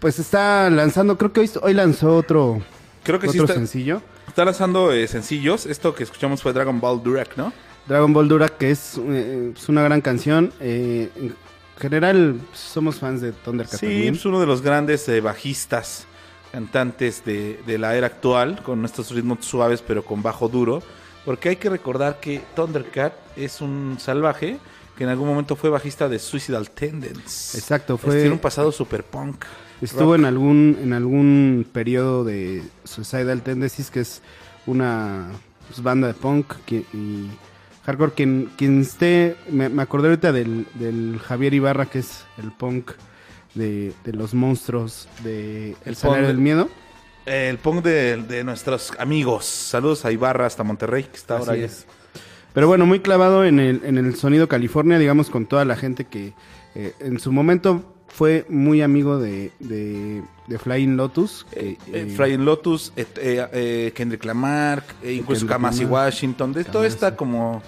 pues 0.00 0.18
está 0.18 0.68
lanzando, 0.70 1.16
creo 1.18 1.32
que 1.32 1.38
hoy, 1.38 1.50
hoy 1.62 1.74
lanzó 1.74 2.16
otro, 2.16 2.60
Creo 3.04 3.20
que 3.20 3.28
sí 3.28 3.38
otro 3.38 3.44
está, 3.44 3.54
sencillo. 3.54 4.02
está 4.26 4.44
lanzando 4.44 4.90
eh, 4.90 5.06
sencillos. 5.06 5.66
Esto 5.66 5.94
que 5.94 6.02
escuchamos 6.02 6.42
fue 6.42 6.52
Dragon 6.52 6.80
Ball 6.80 7.00
Durak, 7.00 7.36
¿no? 7.36 7.52
Dragon 7.86 8.12
Ball 8.12 8.26
Dura, 8.28 8.48
que 8.48 8.72
es, 8.72 8.98
eh, 8.98 9.52
es 9.56 9.68
una 9.68 9.82
gran 9.82 10.00
canción. 10.00 10.52
eh, 10.58 11.08
general, 11.80 12.40
somos 12.52 12.98
fans 13.00 13.20
de 13.20 13.32
Thundercat 13.32 13.80
Sí, 13.80 13.86
también. 13.86 14.14
es 14.14 14.24
uno 14.24 14.38
de 14.40 14.46
los 14.46 14.62
grandes 14.62 15.08
eh, 15.08 15.20
bajistas, 15.20 16.06
cantantes 16.52 17.24
de, 17.24 17.60
de 17.66 17.78
la 17.78 17.96
era 17.96 18.06
actual, 18.06 18.62
con 18.62 18.84
estos 18.84 19.10
ritmos 19.10 19.44
suaves 19.44 19.82
pero 19.86 20.04
con 20.04 20.22
bajo 20.22 20.48
duro. 20.48 20.82
Porque 21.24 21.50
hay 21.50 21.56
que 21.56 21.68
recordar 21.70 22.18
que 22.20 22.40
Thundercat 22.56 23.12
es 23.36 23.60
un 23.60 23.96
salvaje 24.00 24.58
que 24.96 25.04
en 25.04 25.10
algún 25.10 25.28
momento 25.28 25.54
fue 25.56 25.70
bajista 25.70 26.08
de 26.08 26.18
Suicidal 26.18 26.70
Tendencies. 26.70 27.54
Exacto, 27.54 27.96
fue- 27.98 28.14
Tiene 28.16 28.30
un 28.32 28.38
pasado 28.38 28.70
super 28.72 29.04
punk. 29.04 29.44
Estuvo 29.80 30.10
rock. 30.12 30.18
en 30.18 30.24
algún 30.26 30.78
en 30.82 30.92
algún 30.92 31.66
periodo 31.72 32.24
de 32.24 32.62
Suicidal 32.84 33.42
Tendencies, 33.42 33.90
que 33.90 34.00
es 34.00 34.20
una 34.66 35.28
pues, 35.68 35.82
banda 35.82 36.06
de 36.08 36.14
punk 36.14 36.52
que- 36.66 36.84
y 36.92 37.28
hardcore. 37.84 38.12
Quien, 38.12 38.50
quien 38.56 38.80
esté, 38.80 39.36
me, 39.50 39.68
me 39.68 39.82
acordé 39.82 40.08
ahorita 40.08 40.32
del, 40.32 40.66
del 40.74 41.18
Javier 41.18 41.54
Ibarra, 41.54 41.86
que 41.86 42.00
es 42.00 42.24
el 42.42 42.52
punk 42.52 42.92
de, 43.54 43.92
de 44.04 44.12
los 44.12 44.34
monstruos 44.34 45.08
de 45.22 45.70
El 45.70 45.76
El 45.84 45.96
Salario 45.96 46.28
del 46.28 46.38
Miedo. 46.38 46.68
El 47.26 47.58
punk 47.58 47.84
de, 47.84 48.16
de 48.16 48.44
nuestros 48.44 48.92
amigos. 48.98 49.44
Saludos 49.44 50.04
a 50.04 50.12
Ibarra 50.12 50.46
hasta 50.46 50.64
Monterrey, 50.64 51.04
que 51.04 51.16
está 51.16 51.38
ahora 51.38 51.52
ahí. 51.52 51.62
es. 51.64 51.86
Pero 52.52 52.66
bueno, 52.66 52.86
muy 52.86 53.00
clavado 53.00 53.44
en 53.44 53.60
el, 53.60 53.82
en 53.84 53.98
el 53.98 54.16
sonido 54.16 54.48
California, 54.48 54.98
digamos, 54.98 55.30
con 55.30 55.46
toda 55.46 55.64
la 55.64 55.76
gente 55.76 56.06
que 56.06 56.32
eh, 56.74 56.94
en 56.98 57.20
su 57.20 57.30
momento 57.30 57.94
fue 58.12 58.44
muy 58.48 58.82
amigo 58.82 59.18
de, 59.18 59.52
de, 59.60 60.22
de 60.46 60.58
Flying 60.58 60.96
Lotus. 60.96 61.46
Eh, 61.52 61.76
eh, 61.86 62.06
eh, 62.08 62.12
Flying 62.14 62.44
Lotus, 62.44 62.92
eh, 62.96 63.92
Kendrick 63.94 64.24
Lamar, 64.24 64.82
eh, 65.02 65.14
incluso 65.14 65.46
Kamasi. 65.46 65.84
Washington, 65.84 66.52
de 66.52 66.64
toda 66.64 66.86
esta 66.86 67.16
como 67.16 67.62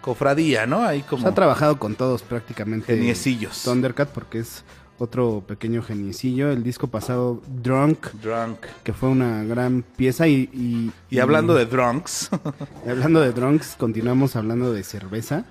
cofradía, 0.00 0.66
¿no? 0.66 0.82
Ahí 0.84 1.00
pues, 1.00 1.10
como 1.10 1.28
ha 1.28 1.34
trabajado 1.34 1.78
con 1.78 1.94
todos 1.94 2.22
prácticamente. 2.22 2.94
geniecillos. 2.96 3.62
Thundercat, 3.62 4.08
porque 4.10 4.40
es 4.40 4.64
otro 4.98 5.44
pequeño 5.46 5.82
geniecillo. 5.82 6.50
El 6.50 6.62
disco 6.62 6.86
pasado, 6.88 7.40
Drunk, 7.62 8.08
Drunk. 8.22 8.58
que 8.82 8.92
fue 8.92 9.08
una 9.10 9.44
gran 9.44 9.84
pieza. 9.96 10.26
Y, 10.26 10.48
y, 10.52 10.90
Y 11.10 11.18
hablando 11.20 11.54
de 11.54 11.66
drunks, 11.66 12.30
y 12.86 12.90
hablando 12.90 13.20
de 13.20 13.32
Drunks, 13.32 13.76
continuamos 13.76 14.36
hablando 14.36 14.72
de 14.72 14.82
cerveza. 14.82 15.44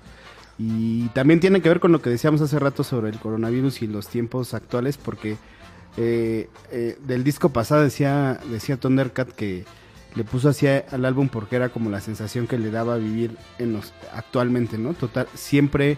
Y 0.58 1.08
también 1.08 1.40
tiene 1.40 1.60
que 1.60 1.68
ver 1.68 1.80
con 1.80 1.92
lo 1.92 2.02
que 2.02 2.10
decíamos 2.10 2.40
hace 2.40 2.58
rato 2.58 2.84
sobre 2.84 3.10
el 3.10 3.18
coronavirus 3.18 3.82
y 3.82 3.86
los 3.86 4.08
tiempos 4.08 4.54
actuales, 4.54 4.96
porque 4.96 5.36
eh, 5.96 6.48
eh, 6.70 6.98
del 7.04 7.24
disco 7.24 7.48
pasado 7.50 7.82
decía, 7.82 8.38
decía 8.50 8.76
Thundercat 8.76 9.30
que 9.30 9.64
le 10.14 10.24
puso 10.24 10.50
así 10.50 10.66
al 10.66 11.04
álbum 11.04 11.28
porque 11.28 11.56
era 11.56 11.70
como 11.70 11.90
la 11.90 12.00
sensación 12.00 12.46
que 12.46 12.58
le 12.58 12.70
daba 12.70 12.96
vivir 12.96 13.36
en 13.58 13.72
los 13.72 13.92
actualmente, 14.14 14.78
¿no? 14.78 14.94
Total, 14.94 15.26
siempre 15.34 15.96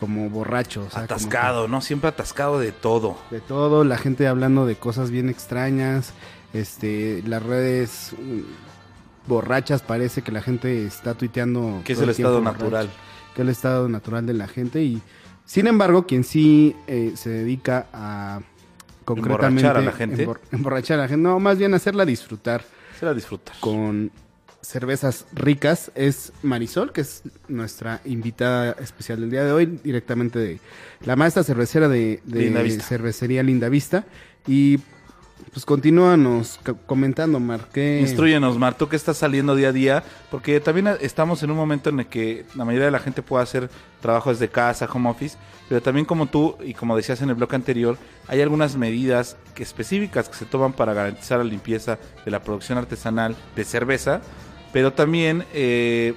como 0.00 0.28
borracho. 0.30 0.80
o 0.80 0.90
sea, 0.90 0.92
como 0.92 1.06
que- 1.06 1.14
atascado, 1.14 1.68
¿no? 1.68 1.80
Siempre 1.80 2.08
atascado 2.08 2.58
de 2.58 2.72
todo. 2.72 3.16
de 3.30 3.40
todo, 3.40 3.84
la 3.84 3.98
gente 3.98 4.26
hablando 4.26 4.66
de 4.66 4.74
cosas 4.74 5.10
bien 5.12 5.28
extrañas, 5.28 6.12
este, 6.52 7.22
las 7.24 7.42
redes 7.42 8.12
mm, 8.18 9.28
borrachas, 9.28 9.80
parece 9.82 10.22
que 10.22 10.32
la 10.32 10.42
gente 10.42 10.84
está 10.84 11.14
tuiteando. 11.14 11.82
Que 11.84 11.92
es 11.92 12.00
el 12.00 12.10
estado 12.10 12.40
natural. 12.40 12.88
borracho, 12.88 12.90
que 13.34 13.42
es 13.42 13.46
el 13.46 13.48
estado 13.50 13.88
natural 13.88 14.26
de 14.26 14.34
la 14.34 14.48
gente 14.48 14.82
y 14.82 15.00
sin 15.44 15.66
embargo, 15.66 16.06
quien 16.06 16.22
sí 16.24 16.74
eh, 16.86 17.12
se 17.16 17.28
dedica 17.30 17.86
a 17.92 18.40
concretamente 19.04 19.60
Emborrachar 19.62 19.76
a 19.76 19.80
la 19.84 19.92
gente. 19.92 20.26
embor- 20.26 20.40
emborrachar 20.52 20.98
a 21.00 21.02
la 21.02 21.08
gente, 21.08 21.22
no, 21.22 21.38
más 21.40 21.58
bien 21.58 21.74
hacerla 21.74 22.04
disfrutar 22.06 22.64
Se 22.98 23.04
la 23.04 23.12
disfrutar. 23.12 23.56
con 23.60 24.12
cervezas 24.60 25.26
ricas 25.34 25.90
es 25.96 26.32
Marisol, 26.44 26.92
que 26.92 27.00
es 27.00 27.22
nuestra 27.48 28.00
invitada 28.04 28.76
especial 28.80 29.20
del 29.20 29.30
día 29.30 29.44
de 29.44 29.50
hoy, 29.52 29.80
directamente 29.82 30.38
de 30.38 30.60
la 31.04 31.16
maestra 31.16 31.42
cervecera 31.42 31.88
de, 31.88 32.20
de 32.24 32.38
Linda 32.40 32.62
Vista. 32.62 32.84
cervecería 32.84 33.42
Linda 33.42 33.68
Vista. 33.68 34.04
Y 34.46 34.78
pues 35.52 35.64
continúanos 35.66 36.58
co- 36.64 36.76
comentando, 36.86 37.40
Mar, 37.40 37.60
¿qué- 37.72 37.98
Instruyenos, 38.00 38.58
Mar, 38.58 38.74
tú 38.76 38.88
que 38.88 38.96
estás 38.96 39.16
saliendo 39.16 39.54
día 39.54 39.68
a 39.68 39.72
día, 39.72 40.04
porque 40.30 40.60
también 40.60 40.88
estamos 41.00 41.42
en 41.42 41.50
un 41.50 41.56
momento 41.56 41.90
en 41.90 42.00
el 42.00 42.06
que 42.06 42.44
la 42.54 42.64
mayoría 42.64 42.86
de 42.86 42.92
la 42.92 42.98
gente 42.98 43.22
puede 43.22 43.42
hacer 43.42 43.70
trabajo 44.00 44.30
desde 44.30 44.48
casa, 44.48 44.88
home 44.92 45.10
office, 45.10 45.36
pero 45.68 45.80
también 45.82 46.06
como 46.06 46.26
tú 46.26 46.56
y 46.64 46.74
como 46.74 46.96
decías 46.96 47.20
en 47.22 47.28
el 47.30 47.34
bloque 47.34 47.56
anterior, 47.56 47.96
hay 48.28 48.40
algunas 48.40 48.76
medidas 48.76 49.36
que 49.54 49.62
específicas 49.62 50.28
que 50.28 50.36
se 50.36 50.44
toman 50.46 50.72
para 50.72 50.92
garantizar 50.94 51.38
la 51.38 51.44
limpieza 51.44 51.98
de 52.24 52.30
la 52.30 52.42
producción 52.42 52.78
artesanal 52.78 53.36
de 53.56 53.64
cerveza, 53.64 54.20
pero 54.72 54.92
también 54.92 55.44
eh, 55.52 56.14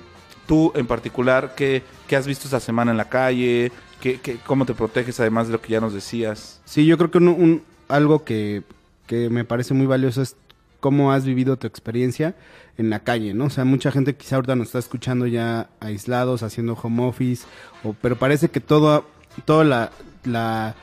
tú 0.48 0.72
en 0.76 0.88
particular, 0.88 1.54
¿qué, 1.56 1.84
qué 2.08 2.16
has 2.16 2.28
visto 2.28 2.46
esta 2.46 2.60
semana 2.60 2.92
en 2.92 2.98
la 2.98 3.10
calle? 3.10 3.72
¿Qué, 4.02 4.20
qué- 4.22 4.38
cómo 4.46 4.66
te 4.66 4.74
proteges 4.74 5.20
además 5.20 5.48
de 5.48 5.54
lo 5.54 5.62
que 5.62 5.70
ya 5.70 5.82
nos 5.82 5.94
decías? 5.94 6.62
Sí, 6.66 6.86
yo 6.86 6.98
creo 6.98 7.10
que 7.12 7.18
un, 7.18 7.28
un- 7.30 7.64
algo 7.88 8.24
que, 8.24 8.64
que 9.08 9.30
me 9.30 9.46
parece 9.46 9.74
muy 9.74 9.86
valioso 9.86 10.22
es 10.22 10.36
cómo 10.80 11.12
has 11.12 11.26
vivido 11.26 11.58
tu 11.58 11.66
experiencia 11.68 12.36
en 12.78 12.90
la 12.90 13.00
calle, 13.00 13.34
¿no? 13.34 13.46
O 13.46 13.50
sea, 13.50 13.66
mucha 13.66 13.92
gente 13.92 14.16
quizá 14.16 14.36
ahorita 14.36 14.56
nos 14.56 14.68
está 14.68 14.80
escuchando 14.80 15.26
ya 15.28 15.70
aislados, 15.80 16.44
haciendo 16.44 16.74
home 16.74 17.04
office, 17.08 17.46
o, 17.84 17.94
pero 17.94 18.18
parece 18.18 18.50
que 18.50 18.60
todo, 18.60 19.06
toda 19.46 19.64
la, 19.64 19.92
la, 20.26 20.76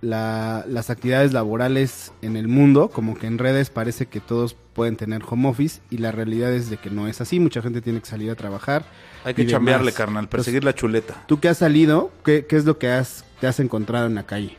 la- 0.00 0.64
las 0.66 0.90
actividades 0.90 1.32
laborales 1.32 2.12
en 2.22 2.36
el 2.36 2.48
mundo, 2.48 2.88
como 2.88 3.16
que 3.16 3.26
en 3.26 3.38
redes 3.38 3.70
parece 3.70 4.06
que 4.06 4.20
todos 4.20 4.54
pueden 4.72 4.96
tener 4.96 5.22
home 5.28 5.48
office 5.48 5.80
y 5.90 5.98
la 5.98 6.10
realidad 6.12 6.52
es 6.52 6.68
de 6.70 6.76
que 6.78 6.90
no 6.90 7.06
es 7.08 7.20
así, 7.20 7.38
mucha 7.38 7.62
gente 7.62 7.80
tiene 7.82 8.00
que 8.00 8.06
salir 8.06 8.30
a 8.30 8.34
trabajar. 8.34 8.84
Hay 9.24 9.34
que 9.34 9.46
chambearle, 9.46 9.86
demás. 9.86 9.94
carnal, 9.94 10.24
Entonces, 10.24 10.44
perseguir 10.46 10.64
la 10.64 10.74
chuleta. 10.74 11.24
Tú 11.28 11.38
que 11.40 11.48
has 11.48 11.58
salido, 11.58 12.10
¿qué, 12.24 12.46
qué 12.46 12.56
es 12.56 12.64
lo 12.64 12.78
que 12.78 12.88
has, 12.90 13.24
te 13.40 13.46
has 13.46 13.60
encontrado 13.60 14.06
en 14.06 14.14
la 14.16 14.24
calle? 14.24 14.56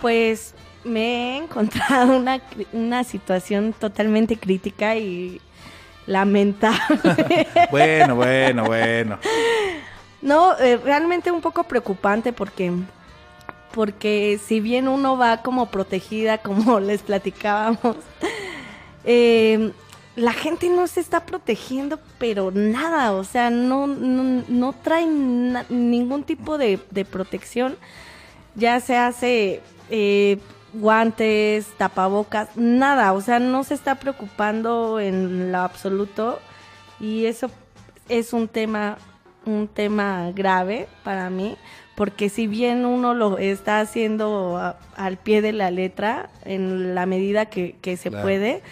Pues 0.00 0.54
me 0.86 1.00
he 1.00 1.36
encontrado 1.38 2.16
una, 2.16 2.40
una 2.72 3.04
situación 3.04 3.72
totalmente 3.72 4.36
crítica 4.36 4.96
y 4.96 5.40
lamentable. 6.06 7.46
Bueno, 7.70 8.16
bueno, 8.16 8.64
bueno. 8.64 9.18
No, 10.22 10.58
eh, 10.58 10.78
realmente 10.78 11.30
un 11.30 11.40
poco 11.40 11.64
preocupante 11.64 12.32
porque 12.32 12.72
porque 13.76 14.40
si 14.42 14.60
bien 14.60 14.88
uno 14.88 15.18
va 15.18 15.42
como 15.42 15.66
protegida, 15.66 16.38
como 16.42 16.80
les 16.80 17.02
platicábamos, 17.02 17.96
eh, 19.04 19.72
la 20.16 20.32
gente 20.32 20.70
no 20.70 20.86
se 20.86 21.00
está 21.00 21.26
protegiendo, 21.26 21.98
pero 22.18 22.50
nada, 22.50 23.12
o 23.12 23.22
sea, 23.22 23.50
no, 23.50 23.86
no, 23.86 24.42
no 24.48 24.72
traen 24.72 25.58
ningún 25.68 26.24
tipo 26.24 26.56
de, 26.56 26.80
de 26.90 27.04
protección, 27.04 27.76
ya 28.54 28.80
se 28.80 28.96
hace 28.96 29.60
eh, 29.90 30.38
guantes, 30.80 31.66
tapabocas, 31.78 32.48
nada, 32.56 33.12
o 33.12 33.20
sea, 33.20 33.38
no 33.38 33.64
se 33.64 33.74
está 33.74 33.96
preocupando 33.96 35.00
en 35.00 35.52
lo 35.52 35.58
absoluto 35.58 36.38
y 37.00 37.26
eso 37.26 37.50
es 38.08 38.32
un 38.32 38.48
tema 38.48 38.98
un 39.44 39.68
tema 39.68 40.32
grave 40.34 40.88
para 41.04 41.30
mí 41.30 41.56
porque 41.94 42.28
si 42.28 42.46
bien 42.48 42.84
uno 42.84 43.14
lo 43.14 43.38
está 43.38 43.78
haciendo 43.80 44.56
a- 44.58 44.76
al 44.96 45.18
pie 45.18 45.40
de 45.40 45.52
la 45.52 45.70
letra 45.70 46.30
en 46.44 46.94
la 46.96 47.06
medida 47.06 47.46
que, 47.46 47.76
que 47.80 47.96
se 47.96 48.10
Claro. 48.10 48.24
puede 48.24 48.62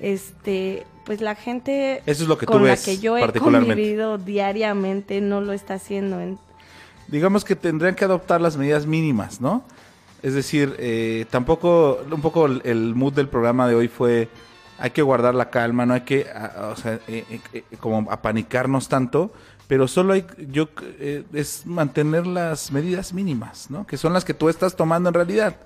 este 0.00 0.84
pues 1.04 1.20
la 1.20 1.34
gente 1.34 2.02
Eso 2.04 2.24
es 2.24 2.28
lo 2.28 2.36
que 2.36 2.46
tú 2.46 2.52
con 2.52 2.64
la 2.64 2.70
ves 2.70 2.84
que 2.84 2.98
yo 2.98 3.16
he 3.16 3.32
convivido 3.32 4.18
diariamente 4.18 5.20
no 5.20 5.40
lo 5.40 5.52
está 5.52 5.74
haciendo 5.74 6.20
en- 6.20 6.38
digamos 7.06 7.44
que 7.44 7.56
tendrían 7.56 7.94
que 7.94 8.04
adoptar 8.04 8.40
las 8.40 8.56
medidas 8.56 8.86
mínimas, 8.86 9.40
¿no? 9.40 9.62
Es 10.22 10.34
decir, 10.34 10.74
eh, 10.78 11.26
tampoco, 11.30 12.00
un 12.10 12.20
poco 12.20 12.46
el, 12.46 12.94
mood 12.94 13.12
del 13.12 13.28
programa 13.28 13.68
de 13.68 13.74
hoy 13.76 13.88
fue, 13.88 14.28
hay 14.78 14.90
que 14.90 15.02
guardar 15.02 15.34
la 15.34 15.50
calma, 15.50 15.86
no 15.86 15.94
hay 15.94 16.00
que, 16.02 16.26
o 16.72 16.76
sea, 16.76 16.98
eh, 17.06 17.24
eh, 17.30 17.40
eh, 17.52 17.64
como 17.78 18.10
apanicarnos 18.10 18.88
tanto, 18.88 19.32
pero 19.68 19.86
solo 19.86 20.14
hay, 20.14 20.24
yo, 20.50 20.68
es 21.32 21.66
mantener 21.66 22.26
las 22.26 22.72
medidas 22.72 23.12
mínimas, 23.12 23.70
¿no? 23.70 23.86
Que 23.86 23.96
son 23.96 24.12
las 24.12 24.24
que 24.24 24.34
tú 24.34 24.48
estás 24.48 24.74
tomando 24.76 25.10
en 25.10 25.14
realidad. 25.14 25.56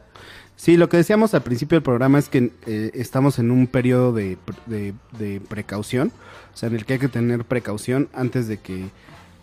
Sí, 0.57 0.77
lo 0.77 0.89
que 0.89 0.99
decíamos 0.99 1.33
al 1.35 1.43
principio 1.43 1.77
del 1.77 1.83
programa 1.83 2.19
es 2.19 2.29
que 2.29 2.53
estamos 2.95 3.39
en 3.39 3.51
un 3.51 3.67
periodo 3.67 4.13
de, 4.13 4.37
de- 4.67 4.93
de 5.19 5.41
precaución, 5.41 6.13
o 6.53 6.57
sea, 6.57 6.69
en 6.69 6.75
el 6.75 6.85
que 6.85 6.95
hay 6.95 6.99
que 6.99 7.09
tener 7.09 7.45
precaución 7.45 8.09
antes 8.13 8.49
de 8.49 8.59
que, 8.59 8.91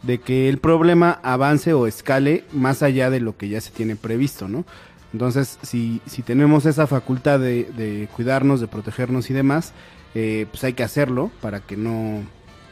de 0.04 0.20
que 0.20 0.50
el 0.50 0.60
problema 0.60 1.20
avance 1.24 1.74
o 1.74 1.88
escale 1.88 2.44
más 2.54 2.84
allá 2.84 3.10
de 3.10 3.20
lo 3.22 3.36
que 3.38 3.50
ya 3.50 3.60
se 3.60 3.72
tiene 3.72 3.96
previsto, 3.96 4.48
¿no? 4.48 4.66
Entonces, 5.14 5.58
si, 5.62 6.02
si 6.06 6.22
tenemos 6.22 6.66
esa 6.66 6.88
facultad 6.88 7.40
de, 7.40 7.66
de 7.76 8.08
cuidarnos, 8.16 8.62
de 8.62 8.68
protegernos 8.68 9.30
y 9.30 9.34
demás, 9.34 9.74
eh, 10.16 10.48
pues 10.50 10.64
hay 10.64 10.74
que 10.74 10.84
hacerlo 10.84 11.32
para 11.42 11.62
que 11.62 11.78
no, 11.78 12.22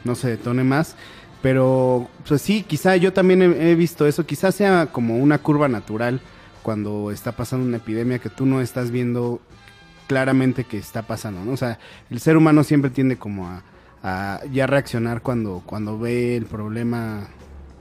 no 0.04 0.14
se 0.14 0.28
detone 0.28 0.64
más. 0.64 0.96
Pero, 1.42 2.08
pues 2.26 2.42
sí, 2.42 2.64
quizá 2.64 2.96
yo 2.96 3.12
también 3.12 3.42
he, 3.42 3.74
visto 3.76 4.06
eso, 4.06 4.26
quizá 4.26 4.50
sea 4.50 4.86
como 4.86 5.18
una 5.18 5.38
curva 5.38 5.68
natural 5.68 6.20
cuando 6.62 7.12
está 7.12 7.32
pasando 7.32 7.64
una 7.64 7.76
epidemia 7.76 8.18
que 8.18 8.28
tú 8.28 8.44
no 8.44 8.60
estás 8.60 8.90
viendo 8.90 9.40
claramente 10.08 10.64
que 10.64 10.78
está 10.78 11.02
pasando, 11.02 11.44
¿no? 11.44 11.52
O 11.52 11.56
sea, 11.56 11.78
el 12.10 12.18
ser 12.20 12.36
humano 12.36 12.64
siempre 12.64 12.90
tiende 12.90 13.18
como 13.18 13.46
a, 13.46 13.62
a 14.02 14.40
ya 14.52 14.66
reaccionar 14.66 15.22
cuando, 15.22 15.62
cuando 15.64 15.96
ve 15.98 16.36
el 16.36 16.46
problema 16.46 17.28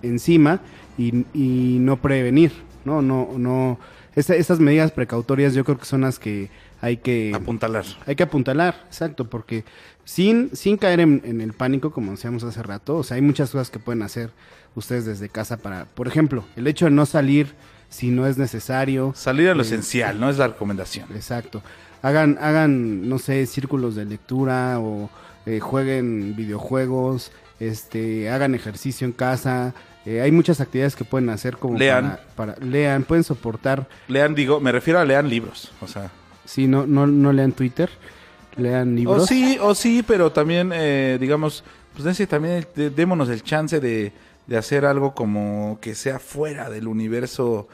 encima 0.03 0.59
y, 0.97 1.25
y 1.33 1.77
no 1.79 1.97
prevenir, 1.97 2.51
¿no? 2.85 3.01
No, 3.01 3.29
no, 3.37 3.79
esa- 4.17 4.35
esas 4.35 4.59
medidas 4.59 4.91
precautorias 4.91 5.53
yo 5.53 5.63
creo 5.63 5.77
que 5.77 5.85
son 5.85 6.01
las 6.01 6.19
que 6.19 6.49
hay 6.81 6.97
que... 6.97 7.31
Apuntalar. 7.33 7.85
Hay 8.05 8.15
que 8.15 8.23
apuntalar, 8.23 8.83
exacto, 8.87 9.29
porque 9.29 9.63
sin, 10.03 10.49
sin 10.55 10.77
caer 10.77 10.99
en, 10.99 11.21
en 11.23 11.39
el 11.41 11.53
pánico, 11.53 11.91
como 11.91 12.11
decíamos 12.11 12.43
hace 12.43 12.61
rato, 12.63 12.97
o 12.97 13.03
sea, 13.03 13.15
hay 13.15 13.21
muchas 13.21 13.51
cosas 13.51 13.69
que 13.69 13.79
pueden 13.79 14.01
hacer 14.01 14.31
ustedes 14.75 15.05
desde 15.05 15.29
casa 15.29 15.57
para, 15.57 15.85
por 15.85 16.07
ejemplo, 16.07 16.43
el 16.55 16.67
hecho 16.67 16.85
de 16.85 16.91
no 16.91 17.05
salir 17.05 17.53
si 17.89 18.09
no 18.09 18.27
es 18.27 18.37
necesario. 18.37 19.13
Salir 19.15 19.49
a 19.49 19.55
lo 19.55 19.63
Eh, 19.63 19.65
esencial, 19.65 20.19
¿no? 20.19 20.29
Es 20.29 20.37
la 20.37 20.47
recomendación. 20.49 21.07
Exacto. 21.15 21.63
Hagan, 22.01 22.37
hagan, 22.39 23.07
no 23.09 23.17
sé, 23.17 23.45
círculos 23.47 23.95
de 23.95 24.05
lectura 24.05 24.79
o 24.79 25.09
eh, 25.45 25.59
jueguen 25.59 26.35
videojuegos, 26.35 27.31
este, 27.59 28.29
hagan 28.29 28.53
ejercicio 28.55 29.05
en 29.07 29.13
casa. 29.13 29.73
Eh, 30.07 30.21
hay 30.21 30.31
muchas 30.31 30.61
actividades 30.61 30.95
que 30.95 31.03
pueden 31.03 31.29
hacer 31.29 31.57
como 31.57 31.77
Lean. 31.77 32.17
Para, 32.35 32.53
para- 32.55 32.65
lean, 32.65 33.03
pueden 33.03 33.23
soportar. 33.23 33.87
Lean, 34.07 34.33
digo, 34.35 34.59
me 34.59 34.71
refiero 34.71 34.99
a 34.99 35.05
lean 35.05 35.29
libros. 35.29 35.71
O 35.81 35.87
sea, 35.87 36.09
Sí, 36.45 36.65
no, 36.65 36.87
no, 36.87 37.05
no 37.07 37.33
lean 37.33 37.51
Twitter, 37.51 37.89
lean 38.55 38.95
libros. 38.95 39.23
O 39.23 39.27
sí, 39.27 39.57
o 39.61 39.75
sí, 39.75 40.01
pero 40.07 40.31
también, 40.31 40.71
eh, 40.73 41.17
digamos, 41.19 41.63
pues 41.93 42.05
también, 42.29 42.65
de- 42.73 42.89
démonos 42.89 43.27
el 43.29 43.43
chance 43.43 43.79
de, 43.81 44.13
de 44.45 44.57
hacer 44.57 44.85
algo 44.85 45.13
como 45.13 45.77
que 45.81 45.93
sea 45.93 46.19
fuera 46.19 46.69
del 46.69 46.87
universo 46.87 47.67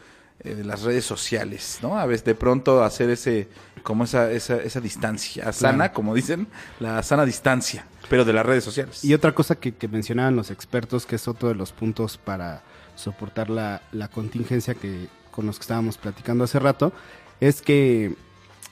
eh, 0.44 0.56
de 0.56 0.64
las 0.64 0.82
redes 0.82 1.06
sociales, 1.06 1.80
¿no? 1.84 2.00
A 2.00 2.06
veces 2.08 2.26
de 2.26 2.34
pronto 2.36 2.84
hacer 2.84 3.12
ese, 3.12 3.48
como 3.84 4.06
esa, 4.06 4.32
esa, 4.32 4.56
esa 4.56 4.80
distancia 4.82 5.52
sana, 5.52 5.92
como 5.92 6.16
dicen, 6.16 6.48
la 6.80 7.04
sana 7.04 7.26
distancia, 7.26 7.86
pero 8.10 8.26
de 8.26 8.34
las 8.34 8.46
redes 8.46 8.64
sociales. 8.64 9.04
Y 9.04 9.14
otra 9.14 9.34
cosa 9.34 9.56
que, 9.56 9.74
que 9.74 9.88
mencionaban 9.88 10.36
los 10.36 10.50
expertos, 10.50 11.06
que 11.06 11.18
es 11.18 11.28
otro 11.28 11.50
de 11.50 11.56
los 11.56 11.72
puntos 11.72 12.18
para 12.18 12.64
soportar 12.96 13.50
la, 13.50 13.82
la 13.92 14.08
contingencia 14.08 14.74
que 14.74 15.08
con 15.32 15.46
los 15.46 15.58
que 15.58 15.64
estábamos 15.64 15.98
platicando 15.98 16.44
hace 16.44 16.60
rato, 16.60 16.94
es 17.40 17.62
que 17.62 18.16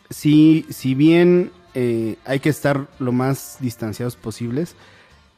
si, 0.10 0.66
si 0.70 0.96
bien 0.96 1.52
eh, 1.74 2.18
hay 2.26 2.40
que 2.40 2.50
estar 2.50 2.88
lo 3.00 3.12
más 3.12 3.58
distanciados 3.60 4.16
posibles, 4.16 4.76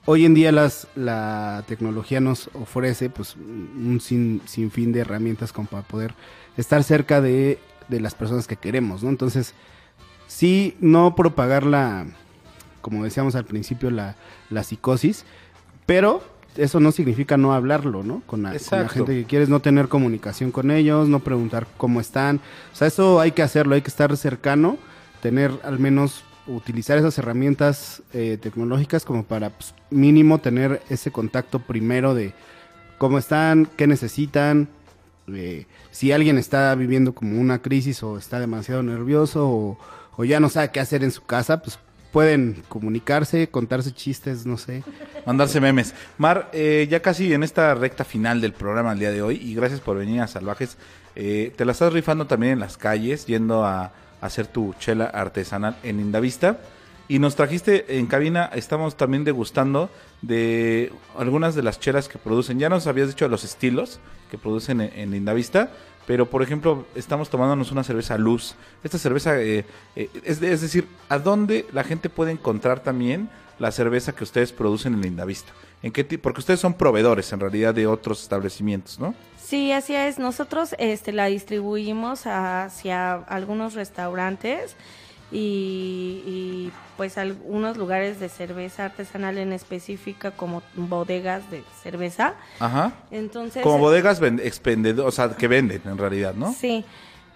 hoy 0.06 0.26
en 0.26 0.34
día 0.34 0.52
las, 0.52 0.88
la 0.96 1.64
tecnología 1.68 2.20
nos 2.20 2.50
ofrece 2.54 3.10
pues 3.10 3.36
un 3.36 4.00
sin, 4.02 4.42
sinfín 4.46 4.92
de 4.92 5.02
herramientas 5.02 5.54
como 5.54 5.68
para 5.68 5.84
poder 5.84 6.14
estar 6.58 6.84
cerca 6.84 7.22
de, 7.22 7.60
de 7.88 8.00
las 8.00 8.16
personas 8.16 8.48
que 8.48 8.56
queremos, 8.56 9.04
¿no? 9.04 9.10
Entonces, 9.10 9.54
sí, 10.28 10.76
no 10.80 11.16
propagar 11.16 11.66
la, 11.66 12.06
como 12.82 13.04
decíamos 13.04 13.36
al 13.36 13.46
principio, 13.46 13.92
la, 13.92 14.16
la 14.50 14.64
psicosis, 14.64 15.26
pero 15.86 16.24
eso 16.56 16.80
no 16.80 16.92
significa 16.92 17.38
no 17.38 17.54
hablarlo, 17.54 18.04
¿no? 18.04 18.22
Con 18.26 18.44
la, 18.44 18.52
con 18.52 18.80
la 18.80 18.90
gente 18.90 19.14
que 19.14 19.26
quieres, 19.26 19.50
no 19.50 19.60
tener 19.60 19.88
comunicación 19.88 20.52
con 20.52 20.72
ellos, 20.72 21.10
no 21.10 21.20
preguntar 21.20 21.68
cómo 21.78 22.00
están. 22.00 22.40
O 22.72 22.76
sea, 22.76 22.88
eso 22.88 23.20
hay 23.20 23.32
que 23.32 23.42
hacerlo, 23.42 23.76
hay 23.76 23.82
que 23.82 23.90
estar 23.90 24.16
cercano, 24.18 24.78
tener 25.22 25.52
al 25.64 25.80
menos 25.80 26.24
utilizar 26.46 26.98
esas 26.98 27.18
herramientas 27.18 28.04
eh, 28.14 28.38
tecnológicas 28.40 29.06
como 29.06 29.24
para 29.24 29.50
pues, 29.50 29.74
mínimo 29.90 30.40
tener 30.40 30.82
ese 30.90 31.12
contacto 31.12 31.60
primero 31.60 32.14
de 32.14 32.34
cómo 32.98 33.18
están, 33.18 33.68
qué 33.78 33.88
necesitan, 33.88 34.68
eh, 35.28 35.66
si 35.92 36.12
alguien 36.12 36.38
está 36.38 36.76
viviendo 36.76 37.14
como 37.14 37.40
una 37.40 37.62
crisis 37.62 38.04
o 38.04 38.18
está 38.18 38.40
demasiado 38.40 38.84
nervioso 38.84 39.78
o, 40.18 40.24
ya 40.24 40.40
no 40.40 40.50
sabe 40.50 40.72
qué 40.72 40.80
hacer 40.80 41.04
en 41.04 41.12
su 41.12 41.24
casa, 41.24 41.62
pues 41.62 41.80
pueden 42.12 42.64
comunicarse, 42.70 43.48
contarse 43.48 43.92
chistes, 43.92 44.46
no 44.46 44.58
sé. 44.58 44.84
Mandarse 45.26 45.60
memes. 45.60 45.96
Mar, 46.18 46.50
eh, 46.54 46.88
ya 46.90 47.02
casi 47.02 47.34
en 47.34 47.42
esta 47.42 47.74
recta 47.74 48.04
final 48.04 48.40
del 48.40 48.54
programa 48.54 48.92
el 48.92 49.00
día 49.00 49.12
de 49.12 49.24
hoy, 49.24 49.38
y 49.38 49.56
gracias 49.56 49.80
por 49.80 49.98
venir 49.98 50.22
a 50.22 50.28
Salvajes, 50.28 50.78
eh, 51.16 51.52
te 51.56 51.66
la 51.66 51.72
estás 51.72 51.94
rifando 51.94 52.28
también 52.28 52.54
en 52.54 52.60
las 52.60 52.78
calles, 52.78 53.26
yendo 53.26 53.66
a, 53.66 53.86
a 53.86 53.92
hacer 54.22 54.46
tu 54.46 54.76
chela 54.78 55.06
artesanal 55.06 55.78
en 55.82 56.00
Indavista. 56.00 56.60
Y 57.08 57.20
nos 57.20 57.36
trajiste 57.36 57.98
en 57.98 58.06
cabina, 58.06 58.50
estamos 58.54 58.96
también 58.96 59.24
degustando 59.24 59.90
de 60.22 60.94
algunas 61.18 61.54
de 61.56 61.64
las 61.64 61.80
chelas 61.80 62.08
que 62.08 62.18
producen. 62.18 62.60
Ya 62.60 62.70
nos 62.70 62.88
habías 62.88 63.10
dicho 63.10 63.28
los 63.28 63.44
estilos 63.44 64.00
que 64.34 64.40
producen 64.40 64.82
en, 64.82 64.92
en 65.00 65.14
Indavista, 65.14 65.70
pero 66.08 66.28
por 66.28 66.42
ejemplo, 66.42 66.88
estamos 66.96 67.30
tomándonos 67.30 67.72
una 67.72 67.84
cerveza 67.84 68.18
luz. 68.18 68.56
Esta 68.84 68.98
cerveza, 68.98 69.40
eh, 69.40 69.64
eh, 69.96 70.10
es, 70.26 70.40
de- 70.40 70.52
es 70.52 70.62
decir, 70.62 70.88
¿a 71.08 71.20
dónde 71.20 71.68
la 71.72 71.84
gente 71.84 72.10
puede 72.10 72.32
encontrar 72.32 72.80
también 72.80 73.30
la 73.60 73.72
cerveza 73.72 74.12
que 74.16 74.24
ustedes 74.24 74.52
producen 74.52 74.96
en 74.96 75.04
Indavista? 75.06 75.54
¿En 75.84 75.92
Porque 76.18 76.40
ustedes 76.40 76.60
son 76.60 76.74
proveedores 76.74 77.32
en 77.32 77.42
realidad 77.42 77.76
de 77.76 77.86
otros 77.86 78.24
establecimientos, 78.24 79.00
¿no? 79.00 79.14
Sí, 79.40 79.72
así 79.72 79.94
es. 79.94 80.18
Nosotros 80.18 80.74
este, 80.80 81.12
la 81.12 81.28
distribuimos 81.28 82.26
hacia 82.26 83.14
algunos 83.14 83.76
restaurantes 83.76 84.76
y, 85.34 86.22
y, 86.26 86.72
pues 86.96 87.18
algunos 87.18 87.76
lugares 87.76 88.20
de 88.20 88.30
cerveza 88.30 88.86
artesanal 88.86 89.38
en 89.40 89.52
específica 89.52 90.32
como 90.32 90.62
bodegas 90.76 91.50
de 91.50 91.64
cerveza. 91.82 92.36
Ajá. 92.60 92.94
Entonces, 93.12 93.64
Como 93.64 93.80
bodegas 93.80 94.20
ven- 94.20 94.40
expendedo- 94.40 95.06
o 95.06 95.12
sea, 95.12 95.30
que 95.30 95.48
venden 95.48 95.82
en 95.86 95.98
realidad, 95.98 96.36
¿no? 96.36 96.54
Sí, 96.54 96.86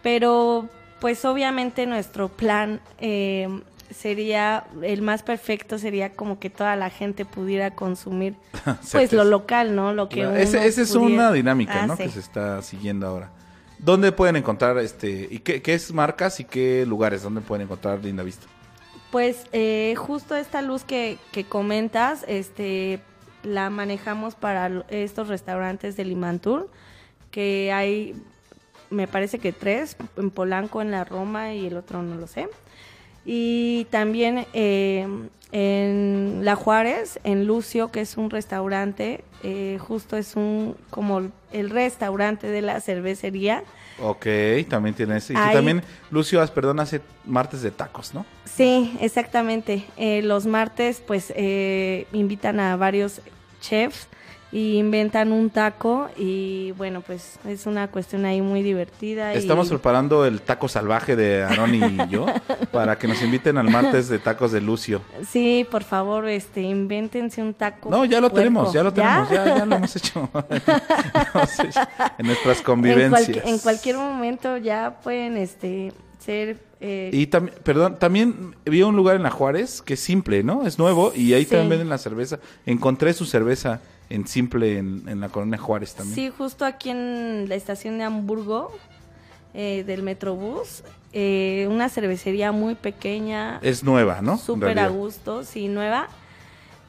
pero 0.03 0.69
pues 1.01 1.25
obviamente 1.25 1.85
nuestro 1.87 2.29
plan 2.29 2.79
eh, 2.99 3.47
sería, 3.89 4.65
el 4.83 5.01
más 5.01 5.23
perfecto 5.23 5.79
sería 5.79 6.11
como 6.13 6.39
que 6.39 6.49
toda 6.49 6.75
la 6.75 6.89
gente 6.89 7.25
pudiera 7.25 7.71
consumir 7.71 8.35
pues 8.91 9.11
lo 9.11 9.23
local, 9.23 9.75
¿no? 9.75 9.91
Lo 9.93 10.07
que 10.07 10.15
Claro, 10.17 10.29
uno 10.31 10.39
ese- 10.39 10.65
Esa 10.67 10.81
es 10.83 10.91
pudiera- 10.95 11.13
una 11.15 11.31
dinámica, 11.33 11.83
Ah, 11.83 11.87
¿no? 11.87 11.97
sí. 11.97 12.03
Que 12.03 12.09
se 12.09 12.19
está 12.19 12.61
siguiendo 12.61 13.07
ahora. 13.07 13.31
¿Dónde 13.79 14.11
pueden 14.11 14.35
encontrar 14.35 14.77
este 14.79 15.27
y 15.29 15.39
qué, 15.39 15.61
qué 15.61 15.73
es 15.73 15.93
marcas 15.93 16.39
y 16.39 16.43
qué 16.45 16.85
lugares 16.85 17.23
donde 17.23 17.41
pueden 17.41 17.65
encontrar 17.65 18.03
Linda 18.03 18.23
Vista? 18.23 18.47
Pues 19.11 19.45
eh, 19.53 19.93
justo 19.97 20.35
esta 20.35 20.61
luz 20.61 20.83
que, 20.83 21.17
que 21.31 21.45
comentas, 21.45 22.25
este, 22.27 22.99
la 23.43 23.69
manejamos 23.69 24.35
para 24.35 24.83
estos 24.89 25.27
restaurantes 25.27 25.95
de 25.95 26.05
Limantur, 26.05 26.69
que 27.31 27.71
hay, 27.71 28.15
me 28.89 29.07
parece 29.07 29.39
que 29.39 29.53
tres, 29.53 29.95
en 30.17 30.31
Polanco, 30.31 30.81
en 30.81 30.91
la 30.91 31.05
Roma 31.05 31.53
y 31.53 31.67
el 31.67 31.77
otro 31.77 32.03
no 32.03 32.15
lo 32.15 32.27
sé. 32.27 32.49
Y 33.29 33.85
también 33.91 34.45
eh, 34.53 35.05
en 35.51 36.39
La 36.43 36.55
Juárez, 36.55 37.19
en 37.25 37.45
Lucio, 37.45 37.91
que 37.91 37.99
es 37.99 38.15
un 38.15 38.29
restaurante, 38.29 39.25
eh, 39.43 39.77
justo 39.81 40.15
es 40.15 40.37
un 40.37 40.77
como 40.89 41.29
el 41.51 41.69
restaurante 41.69 42.47
de 42.47 42.61
la 42.61 42.79
cervecería. 42.79 43.63
Ok, 44.01 44.27
también 44.69 44.95
tienes. 44.95 45.29
Y 45.29 45.33
tú 45.33 45.39
Ahí- 45.41 45.53
también, 45.55 45.83
Lucio, 46.09 46.45
perdón, 46.53 46.79
hace 46.79 47.01
martes 47.25 47.61
de 47.61 47.71
tacos, 47.71 48.13
¿no? 48.13 48.25
Sí, 48.45 48.95
exactamente. 49.01 49.83
Eh, 49.97 50.21
los 50.21 50.45
martes, 50.45 51.03
pues, 51.05 51.33
eh, 51.35 52.07
invitan 52.13 52.61
a 52.61 52.77
varios 52.77 53.21
chefs 53.59 54.07
y 54.51 54.77
inventan 54.77 55.33
un 55.33 55.49
taco 55.49 56.07
y 56.17 56.71
bueno, 56.77 57.01
pues 57.01 57.37
es 57.45 57.65
una 57.65 57.89
cuestión 57.89 58.23
ahí 58.25 58.41
muy 58.41 58.63
divertida. 58.63 59.33
y- 59.33 59.37
Estamos 59.37 59.67
preparando 59.67 60.25
el 60.25 60.41
taco 60.41 60.67
salvaje 60.69 61.15
de 61.17 61.43
Aaron 61.43 61.75
y 61.75 61.97
yo 62.09 62.25
para 62.71 62.97
que 62.97 63.07
nos 63.09 63.21
inviten 63.21 63.57
al 63.57 63.69
martes 63.69 64.07
de 64.07 64.19
tacos 64.19 64.53
de 64.53 64.61
Lucio. 64.61 65.01
Sí, 65.29 65.67
por 65.69 65.83
favor, 65.83 66.27
este, 66.29 66.61
invéntense 66.61 67.41
un 67.41 67.53
taco. 67.53 67.89
No, 67.89 68.05
ya 68.05 68.21
lo 68.21 68.29
puerco. 68.29 68.35
tenemos, 68.37 68.73
ya 68.73 68.83
lo 68.83 68.93
tenemos, 68.93 69.29
ya, 69.29 69.45
ya 69.57 69.65
lo 69.65 69.75
hemos 69.75 69.95
hecho. 69.95 70.29
Lo 70.33 70.45
hemos 71.33 71.59
hecho 71.59 71.79
en 72.17 72.25
nuestras 72.27 72.57
En, 72.59 72.63
convivencias. 72.63 73.45
en 73.45 73.59
cualquier 73.59 73.97
momento 73.97 74.55
ya 74.57 74.97
pueden, 75.03 75.35
este, 75.35 75.91
ser... 76.19 76.57
eh, 76.79 77.09
Y 77.11 77.27
también, 77.27 77.57
perdón, 77.63 77.99
también 77.99 78.55
vi 78.65 78.81
un 78.81 78.95
lugar 78.95 79.17
en 79.17 79.23
la 79.23 79.29
Juárez 79.31 79.81
que 79.81 79.95
es 79.95 79.99
simple, 79.99 80.41
¿no? 80.43 80.65
Es 80.65 80.79
nuevo 80.79 81.11
y 81.13 81.33
ahí 81.33 81.43
Sí. 81.43 81.49
también 81.51 81.69
venden 81.71 81.89
la 81.89 81.97
cerveza. 81.97 82.39
Encontré 82.65 83.11
su 83.11 83.25
cerveza 83.25 83.81
en 84.09 84.27
simple 84.27 84.77
en, 84.77 85.03
en 85.07 85.19
la 85.19 85.29
colonia 85.29 85.57
Juárez 85.57 85.93
también. 85.95 86.15
Sí, 86.15 86.33
justo 86.35 86.65
aquí 86.65 86.89
en 86.89 87.45
la 87.49 87.55
estación 87.55 87.97
de 87.97 88.03
Hamburgo 88.05 88.71
eh, 89.53 89.83
del 89.85 90.03
Metrobús, 90.03 90.83
eh, 91.13 91.67
una 91.69 91.89
cervecería 91.89 92.51
muy 92.51 92.75
pequeña, 92.75 93.59
Es 93.61 93.83
nueva, 93.83 94.21
¿no? 94.21 94.37
Súper 94.37 94.77
a 94.79 94.87
gusto, 94.87 95.43
sí, 95.43 95.67
nueva. 95.67 96.07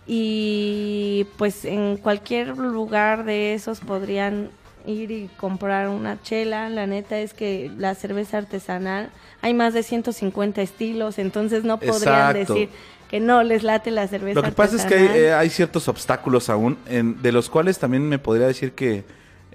Y 0.07 1.27
pues 1.37 1.65
en 1.65 1.97
cualquier 1.99 2.57
lugar 2.57 3.25
de 3.25 3.55
esos 3.55 3.81
podrían 3.81 4.51
ir 4.87 5.11
y 5.11 5.31
comprar 5.37 5.89
una 5.89 6.21
chela. 6.23 6.69
La 6.71 6.87
neta 6.87 7.19
es 7.19 7.35
que 7.35 7.71
la 7.77 7.95
cerveza 7.95 8.39
artesanal, 8.39 9.11
hay 9.43 9.55
más 9.55 9.75
de 9.75 9.83
150 9.83 10.63
estilos, 10.63 11.19
entonces 11.19 11.65
no 11.65 11.79
podrían 11.79 12.37
Exacto. 12.37 12.55
decir 12.55 12.69
que 13.09 13.21
no 13.21 13.43
les 13.43 13.63
late 13.63 13.91
la 13.91 14.07
cerveza 14.07 14.41
Lo 14.41 14.43
que 14.43 14.53
pasa 14.53 14.77
es 14.77 14.85
que 14.85 14.95
hay, 14.95 15.07
eh, 15.19 15.33
hay 15.33 15.51
ciertos 15.51 15.89
obstáculos 15.89 16.49
aún, 16.51 16.77
en- 16.87 17.21
de 17.23 17.33
los 17.33 17.49
cuales 17.49 17.79
también 17.79 18.09
me 18.09 18.19
podría 18.19 18.47
decir 18.47 18.73
que 18.73 19.05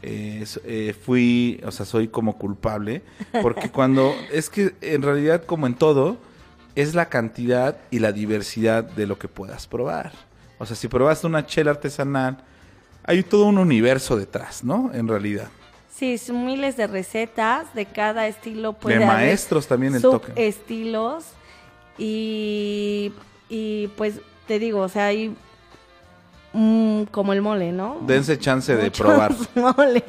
eh, 0.02 0.44
eh, 0.66 0.94
fui, 1.06 1.62
o 1.66 1.72
sea, 1.72 1.86
soy 1.86 2.08
como 2.10 2.38
culpable, 2.38 3.04
porque 3.42 3.70
cuando, 3.72 4.14
es 4.32 4.50
que 4.50 4.74
en 4.82 5.02
realidad 5.02 5.44
como 5.46 5.66
en 5.68 5.76
todo, 5.76 6.18
es 6.76 6.94
la 6.96 7.08
cantidad 7.08 7.78
y 7.92 8.00
la 8.00 8.12
diversidad 8.12 8.84
de 8.84 9.06
lo 9.08 9.18
que 9.20 9.28
puedas 9.28 9.68
probar. 9.68 10.12
O 10.58 10.66
sea, 10.66 10.76
si 10.76 10.88
probaste 10.88 11.28
una 11.28 11.46
chela 11.46 11.72
artesanal, 11.72 12.38
hay 13.06 13.22
todo 13.24 13.46
un 13.46 13.58
universo 13.60 14.18
detrás, 14.18 14.64
¿no? 14.64 14.92
En 14.94 15.08
realidad. 15.08 15.48
Sí, 15.96 16.18
son 16.18 16.46
miles 16.46 16.76
de 16.76 16.88
recetas 16.88 17.74
de 17.76 17.86
cada 17.86 18.28
estilo. 18.28 18.74
Puede 18.74 18.98
de 18.98 19.04
haber 19.06 19.16
maestros 19.18 19.68
también 19.68 19.94
el 19.96 20.02
toque. 20.02 20.32
estilos 20.36 21.26
y, 21.98 23.14
y 23.54 23.88
pues 23.96 24.20
te 24.48 24.58
digo, 24.60 24.80
o 24.82 24.90
sea, 24.90 25.06
hay 25.08 25.36
mm, 26.54 27.04
como 27.12 27.34
el 27.34 27.42
mole, 27.42 27.72
¿no? 27.72 28.00
Dense 28.06 28.38
chance 28.40 28.76
de 28.76 28.86
Muchos 28.86 29.00
probar. 29.00 29.34
moles. 29.56 30.04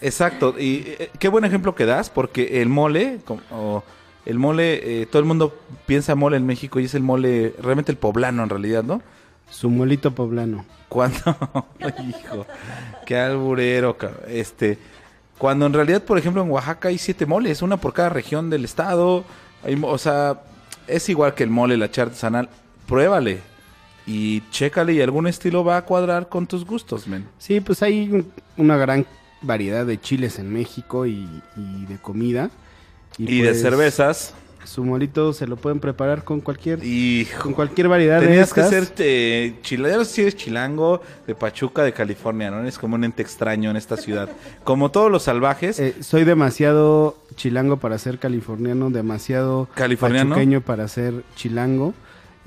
Exacto, 0.00 0.54
y 0.58 0.84
eh, 0.86 1.10
qué 1.18 1.28
buen 1.28 1.44
ejemplo 1.44 1.74
que 1.74 1.86
das, 1.86 2.10
porque 2.10 2.60
el 2.60 2.68
mole, 2.68 3.20
com- 3.24 3.40
o 3.52 3.82
el 4.26 4.38
mole, 4.38 5.02
eh, 5.02 5.06
todo 5.06 5.20
el 5.20 5.26
mundo 5.26 5.56
piensa 5.86 6.14
mole 6.14 6.36
en 6.36 6.44
México 6.46 6.80
y 6.80 6.84
es 6.84 6.94
el 6.94 7.02
mole, 7.02 7.54
realmente 7.62 7.92
el 7.92 7.98
poblano 7.98 8.42
en 8.42 8.48
realidad, 8.50 8.82
¿no? 8.84 9.00
Su 9.50 9.70
molito 9.70 10.14
poblano. 10.14 10.64
Cuando, 10.88 11.18
hijo, 12.08 12.46
qué 13.06 13.16
alburero, 13.16 13.96
cabrón. 13.96 14.20
este, 14.28 14.78
cuando 15.38 15.66
en 15.66 15.72
realidad, 15.72 16.02
por 16.02 16.18
ejemplo, 16.18 16.42
en 16.42 16.50
Oaxaca 16.50 16.88
hay 16.88 16.98
siete 16.98 17.24
moles, 17.26 17.62
una 17.62 17.76
por 17.76 17.92
cada 17.92 18.08
región 18.08 18.50
del 18.50 18.64
estado, 18.64 19.24
hay 19.64 19.78
o 19.80 19.96
sea, 19.98 20.42
es 20.86 21.08
igual 21.08 21.34
que 21.34 21.44
el 21.44 21.50
mole, 21.50 21.76
la 21.76 21.90
char 21.90 22.08
artesanal, 22.08 22.48
pruébale 22.88 23.38
y 24.06 24.42
chécale 24.50 24.94
y 24.94 25.02
algún 25.02 25.26
estilo 25.26 25.62
va 25.62 25.76
a 25.76 25.82
cuadrar 25.84 26.28
con 26.28 26.46
tus 26.46 26.64
gustos, 26.64 27.06
men. 27.06 27.26
Sí, 27.38 27.60
pues 27.60 27.82
hay 27.82 28.08
un- 28.10 28.32
una 28.56 28.76
gran 28.76 29.06
variedad 29.42 29.84
de 29.86 30.00
chiles 30.00 30.38
en 30.38 30.50
México 30.52 31.06
y, 31.06 31.28
y 31.56 31.86
de 31.86 31.98
comida. 31.98 32.50
Y, 33.18 33.42
de 33.42 33.48
pues, 33.50 33.60
cervezas, 33.62 34.34
Su 34.64 34.84
molito 34.84 35.32
se 35.32 35.46
lo 35.46 35.56
pueden 35.56 35.80
preparar 35.80 36.24
con 36.24 36.40
cualquier, 36.40 36.84
hijo. 36.84 37.42
con 37.42 37.52
cualquier 37.54 37.88
variedad 37.88 38.20
de 38.20 38.26
Tenías 38.26 38.52
que 38.52 38.60
estas. 38.60 38.70
ser 38.88 38.92
eh, 38.98 39.54
chilango, 39.62 40.04
si 40.04 40.22
eres 40.22 40.36
chilango 40.36 41.00
de 41.26 41.34
Pachuca, 41.34 41.82
de 41.84 41.92
California, 41.94 42.50
¿no? 42.50 42.60
Eres 42.60 42.78
como 42.78 42.94
un 42.96 43.04
ente 43.04 43.22
extraño 43.22 43.70
en 43.70 43.76
esta 43.76 43.96
ciudad. 43.96 44.28
Como 44.64 44.90
todos 44.90 45.10
los 45.10 45.22
salvajes, 45.22 45.78
Eh, 45.80 45.94
soy 46.00 46.24
demasiado 46.24 47.16
chilango 47.36 47.78
para 47.78 47.96
ser 47.98 48.18
californiano, 48.18 48.90
demasiado 48.90 49.68
Californiano. 49.74 50.30
pachuqueño 50.34 50.60
para 50.60 50.86
ser 50.88 51.22
chilango 51.34 51.94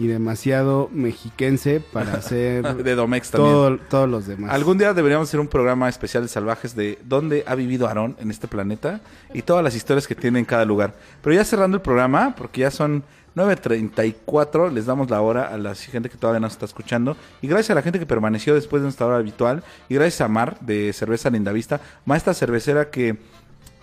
y 0.02 0.08
demasiado 0.08 0.90
mexiquense 0.92 1.80
para 1.80 2.22
ser 2.24 2.76
de 2.84 2.96
Domex 2.96 3.30
también. 3.30 3.54
todo- 3.54 3.78
todos 3.90 4.10
los 4.10 4.26
demás. 4.26 4.52
Algún 4.52 4.80
día 4.80 4.94
deberíamos 4.96 5.28
hacer 5.30 5.40
un 5.40 5.48
programa 5.48 5.88
especial 5.90 6.24
de 6.24 6.30
salvajes 6.30 6.76
de 6.76 6.98
dónde 7.06 7.44
ha 7.46 7.54
vivido 7.54 7.88
Aarón 7.88 8.16
en 8.20 8.32
este 8.32 8.48
planeta 8.48 9.02
y 9.34 9.44
todas 9.44 9.64
las 9.64 9.76
historias 9.76 10.08
que 10.08 10.16
tiene 10.16 10.40
en 10.40 10.46
cada 10.46 10.66
lugar. 10.66 10.96
Pero 11.22 11.36
ya 11.36 11.44
cerrando 11.46 11.76
el 11.78 11.82
programa, 11.84 12.34
porque 12.36 12.62
ya 12.62 12.72
son 12.72 13.04
9.34, 13.36 14.72
les 14.72 14.86
damos 14.88 15.10
la 15.10 15.22
hora 15.22 15.48
a 15.54 15.58
la 15.58 15.76
gente 15.76 16.10
que 16.10 16.18
todavía 16.18 16.40
nos 16.40 16.54
está 16.54 16.66
escuchando. 16.66 17.16
Y 17.42 17.48
gracias 17.48 17.70
a 17.72 17.76
la 17.76 17.82
gente 17.82 18.00
que 18.00 18.06
permaneció 18.06 18.56
después 18.56 18.82
de 18.82 18.86
nuestra 18.86 19.06
hora 19.06 19.18
habitual. 19.18 19.64
Y 19.88 19.96
gracias 19.96 20.22
a 20.22 20.28
Mar 20.28 20.58
de 20.62 20.92
Cerveza 20.94 21.30
Lindavista, 21.30 21.80
maestra 22.06 22.34
cervecera 22.34 22.90
que 22.90 23.18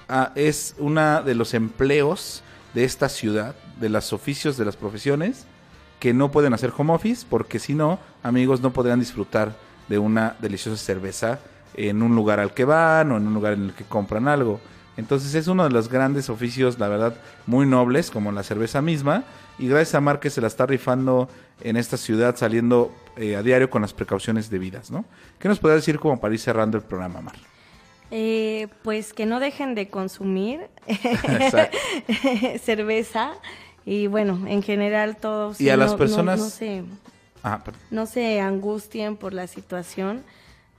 ah, 0.08 0.32
es 0.34 0.74
una 0.78 1.22
de 1.22 1.34
los 1.34 1.54
empleos 1.54 2.42
de 2.74 2.84
esta 2.84 3.08
ciudad, 3.08 3.54
de 3.80 3.88
los 3.88 4.12
oficios, 4.12 4.56
de 4.56 4.64
las 4.64 4.76
profesiones 4.76 5.46
que 5.98 6.14
no 6.14 6.30
pueden 6.30 6.54
hacer 6.54 6.72
home 6.76 6.92
office 6.92 7.26
porque 7.28 7.58
si 7.58 7.74
no, 7.74 7.98
amigos, 8.22 8.60
no 8.60 8.72
podrían 8.72 9.00
disfrutar 9.00 9.54
de 9.88 9.98
una 9.98 10.36
deliciosa 10.40 10.76
cerveza 10.76 11.40
en 11.74 12.02
un 12.02 12.14
lugar 12.14 12.40
al 12.40 12.54
que 12.54 12.64
van 12.64 13.12
o 13.12 13.16
en 13.16 13.26
un 13.26 13.34
lugar 13.34 13.54
en 13.54 13.64
el 13.64 13.72
que 13.72 13.84
compran 13.84 14.28
algo. 14.28 14.60
Entonces 14.96 15.34
es 15.34 15.46
uno 15.46 15.62
de 15.62 15.70
los 15.70 15.88
grandes 15.88 16.28
oficios, 16.28 16.78
la 16.78 16.88
verdad, 16.88 17.14
muy 17.46 17.66
nobles, 17.66 18.10
como 18.10 18.32
la 18.32 18.42
cerveza 18.42 18.82
misma. 18.82 19.22
Y 19.58 19.68
gracias 19.68 19.94
a 19.94 20.00
Mar 20.00 20.18
que 20.18 20.28
se 20.28 20.40
la 20.40 20.48
está 20.48 20.66
rifando 20.66 21.28
en 21.62 21.76
esta 21.76 21.96
ciudad, 21.96 22.36
saliendo 22.36 22.92
eh, 23.16 23.36
a 23.36 23.42
diario 23.42 23.70
con 23.70 23.82
las 23.82 23.92
precauciones 23.92 24.50
debidas, 24.50 24.90
¿no? 24.90 25.04
¿Qué 25.38 25.48
nos 25.48 25.60
puede 25.60 25.76
decir 25.76 26.00
como 26.00 26.20
para 26.20 26.34
ir 26.34 26.40
cerrando 26.40 26.76
el 26.76 26.82
programa, 26.82 27.20
Mar? 27.20 27.36
Eh, 28.10 28.68
pues 28.82 29.12
que 29.12 29.26
no 29.26 29.38
dejen 29.38 29.74
de 29.76 29.88
consumir 29.88 30.68
cerveza 32.62 33.32
y 33.88 34.06
bueno, 34.06 34.46
en 34.46 34.62
general 34.62 35.16
todos. 35.16 35.60
Y 35.60 35.70
a 35.70 35.76
las 35.76 35.88
no- 35.88 35.92
no- 35.92 35.98
personas- 35.98 36.38
No, 36.40 36.48
se, 36.50 36.82
Ah, 37.42 37.62
no 37.90 38.06
se 38.06 38.40
angustien 38.40 39.16
por 39.16 39.32
la 39.32 39.46
situación. 39.46 40.22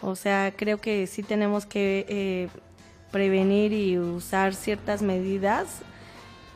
O 0.02 0.16
sea, 0.16 0.54
creo 0.56 0.80
que 0.80 1.08
sí 1.08 1.24
tenemos 1.24 1.66
que 1.66 2.06
eh, 2.10 2.50
prevenir 3.12 3.74
y 3.74 3.98
usar 3.98 4.54
ciertas 4.54 5.02
medidas, 5.02 5.68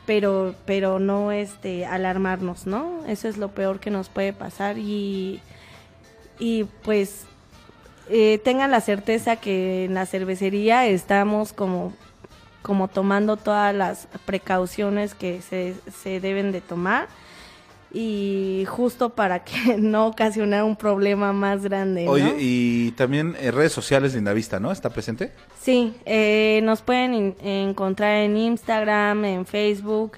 pero, 0.06 0.54
pero 0.66 1.00
no 1.00 1.32
este, 1.32 1.86
alarmarnos, 1.86 2.68
¿no? 2.68 3.04
Eso 3.08 3.28
es 3.28 3.38
lo 3.38 3.50
peor 3.50 3.80
que 3.80 3.90
nos 3.90 4.10
puede 4.10 4.34
pasar 4.34 4.78
y, 4.78 5.40
y 6.40 6.66
pues 6.84 7.24
eh, 8.10 8.40
tengan 8.44 8.70
la 8.72 8.82
certeza 8.82 9.38
que 9.38 9.86
en 9.86 9.94
la 9.94 10.06
cervecería 10.06 10.86
estamos 10.86 11.54
como, 11.54 11.94
como 12.64 12.88
tomando 12.88 13.38
todas 13.38 13.76
las 13.76 14.08
precauciones 14.26 15.14
que 15.14 15.42
se, 15.42 15.76
se 16.02 16.20
deben 16.20 16.52
de 16.52 16.62
tomar 16.62 17.08
y 17.94 18.66
justo 18.68 19.12
para 19.12 19.44
que 19.44 19.78
no 19.78 20.08
ocasionar 20.08 20.64
un 20.64 20.76
problema 20.76 21.32
más 21.32 21.62
grande. 21.64 22.06
¿no? 22.06 22.12
Oye, 22.12 22.36
y 22.40 22.92
también 22.92 23.36
eh, 23.40 23.52
redes 23.52 23.72
sociales 23.72 24.16
Lindavista, 24.16 24.60
¿no? 24.60 24.72
¿Está 24.72 24.90
presente? 24.90 25.32
Sí, 25.62 25.94
eh, 26.06 26.62
nos 26.64 26.82
pueden 26.82 27.36
encontrar 27.44 28.16
en 28.16 28.36
Instagram, 28.36 29.26
en 29.26 29.46
Facebook 29.46 30.14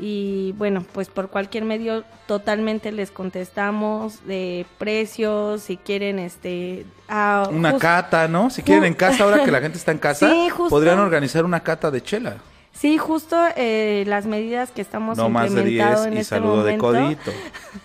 y 0.00 0.52
bueno, 0.56 0.84
pues 0.92 1.08
por 1.08 1.28
cualquier 1.28 1.64
medio 1.64 2.04
totalmente 2.26 2.90
les 2.92 3.10
contestamos 3.10 4.26
de 4.26 4.64
precios, 4.78 5.62
si 5.62 5.76
quieren 5.76 6.18
este... 6.18 6.86
ah, 7.08 7.48
Una 7.50 7.76
cata, 7.78 8.26
¿no? 8.28 8.50
Si 8.50 8.62
quieren 8.62 8.84
en 8.84 8.94
casa, 8.94 9.24
ahora 9.24 9.44
que 9.44 9.50
la 9.50 9.60
gente 9.62 9.78
está 9.78 9.92
en 9.92 9.98
casa, 9.98 10.30
Sí, 10.30 10.48
justo. 10.48 10.70
podrían 10.70 10.98
organizar 10.98 11.44
una 11.44 11.60
cata 11.60 11.90
de 11.90 12.02
chela. 12.02 12.36
Sí, 12.72 12.96
justo 12.98 13.36
eh, 13.56 14.04
las 14.06 14.24
medidas 14.26 14.70
que 14.70 14.80
estamos 14.80 15.18
No 15.18 15.28
más 15.28 15.52
de 15.52 15.64
10 15.64 15.80
implementando 15.82 16.06
en 16.08 16.12
y 16.14 16.20
este 16.20 16.30
saludo 16.36 16.64
de 16.64 16.78
codito. 16.78 17.30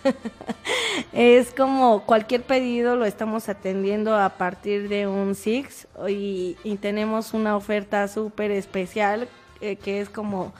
es 1.12 1.51
como 1.51 2.04
cualquier 2.06 2.43
pedido 2.43 2.95
lo 2.95 3.06
estamos 3.06 3.49
atendiendo 3.49 4.15
a 4.15 4.30
partir 4.30 4.88
de 4.88 5.08
un 5.08 5.36
Six 5.36 5.88
y, 6.08 6.56
y 6.63 6.75
tenemos 6.78 7.34
una 7.34 7.58
oferta 7.58 8.08
súper 8.08 8.51
especial 8.51 9.28
eh, 9.60 9.75
que 9.75 10.01
es 10.01 10.10
como 10.10 10.54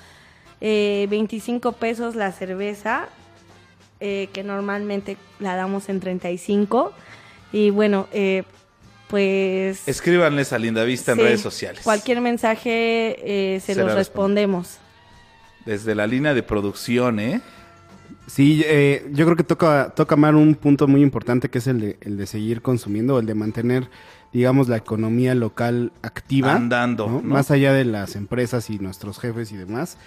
eh, 0.68 1.06
25 1.12 1.74
pesos 1.74 2.16
la 2.16 2.32
cerveza 2.32 3.08
eh, 4.00 4.30
que 4.34 4.44
normalmente 4.44 5.16
la 5.40 5.56
damos 5.56 5.90
en 5.90 6.00
35 6.00 6.92
y 7.52 7.70
bueno 7.70 8.08
eh, 8.12 8.42
pues 9.08 9.88
Escríbanles 9.88 10.54
a 10.54 10.58
Lindavista 10.58 11.12
en 11.12 11.20
sí, 11.20 11.24
redes 11.24 11.42
sociales. 11.42 11.82
cualquier 11.84 12.20
mensaje 12.20 13.16
eh, 13.56 13.60
se 13.60 13.76
Será 13.76 13.86
los 13.86 13.94
respondemos 13.96 14.80
Desde 15.68 15.94
la 15.94 16.08
línea 16.08 16.34
de 16.34 16.42
producción, 16.42 17.20
¿eh? 17.20 17.42
Sí, 18.26 18.64
eh, 18.66 19.08
yo 19.14 19.26
creo 19.26 19.38
que 19.38 19.44
toca, 19.44 19.94
toca 19.96 20.16
Mar 20.16 20.34
un 20.34 20.56
punto 20.56 20.88
muy 20.88 21.04
importante 21.04 21.50
que 21.50 21.60
es 21.60 21.68
el 21.68 21.80
de, 21.80 21.98
el 22.02 22.18
de 22.18 22.26
seguir 22.26 22.64
consumiendo, 22.64 23.20
el 23.20 23.28
de 23.28 23.36
mantener, 23.36 23.88
digamos, 24.34 24.68
la 24.68 24.78
economía 24.78 25.36
local 25.36 25.92
activa. 26.02 26.56
Andando, 26.56 27.06
¿no? 27.08 27.22
¿no? 27.22 27.36
Más 27.36 27.52
allá 27.52 27.72
de 27.72 27.86
las 27.86 28.16
empresas 28.16 28.72
y 28.72 28.80
nuestros 28.80 29.20
jefes 29.20 29.52
y 29.52 29.58
demás. 29.58 29.98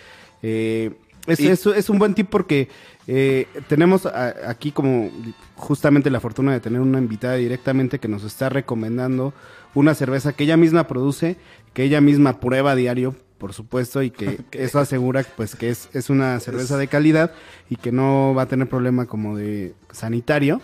Eh, 0.43 0.93
es, 1.27 1.41
Y- 1.41 1.49
es- 1.49 1.67
es 1.67 1.91
un 1.91 1.99
buen 1.99 2.15
tip 2.15 2.29
porque 2.31 2.69
eh, 3.07 3.47
tenemos 3.69 4.07
a- 4.07 4.35
aquí 4.51 4.71
como 4.73 5.11
justamente 5.57 6.11
la 6.11 6.21
fortuna 6.21 6.53
de 6.53 6.61
tener 6.61 6.81
una 6.81 6.99
invitada 6.99 7.35
directamente 7.37 7.99
que 7.99 8.09
nos 8.09 8.23
está 8.25 8.49
recomendando 8.49 9.33
una 9.75 9.95
cerveza 9.95 10.33
que 10.33 10.45
ella 10.45 10.57
misma 10.57 10.87
produce, 10.87 11.37
que 11.75 11.85
ella 11.85 12.01
misma 12.01 12.41
prueba 12.41 12.73
a 12.73 12.75
diario, 12.77 13.15
por 13.39 13.53
supuesto, 13.53 14.03
y 14.03 14.11
que 14.11 14.39
eso 14.53 14.79
asegura 14.79 15.25
pues 15.37 15.55
que 15.55 15.71
es, 15.71 15.89
es 15.93 16.11
una 16.11 16.39
cerveza 16.41 16.77
de 16.77 16.89
calidad 16.89 17.33
y 17.71 17.77
que 17.77 17.93
no 17.93 18.35
va 18.35 18.43
a 18.43 18.47
tener 18.47 18.69
problema 18.69 19.07
como 19.07 19.37
de 19.37 19.75
sanitario. 19.93 20.61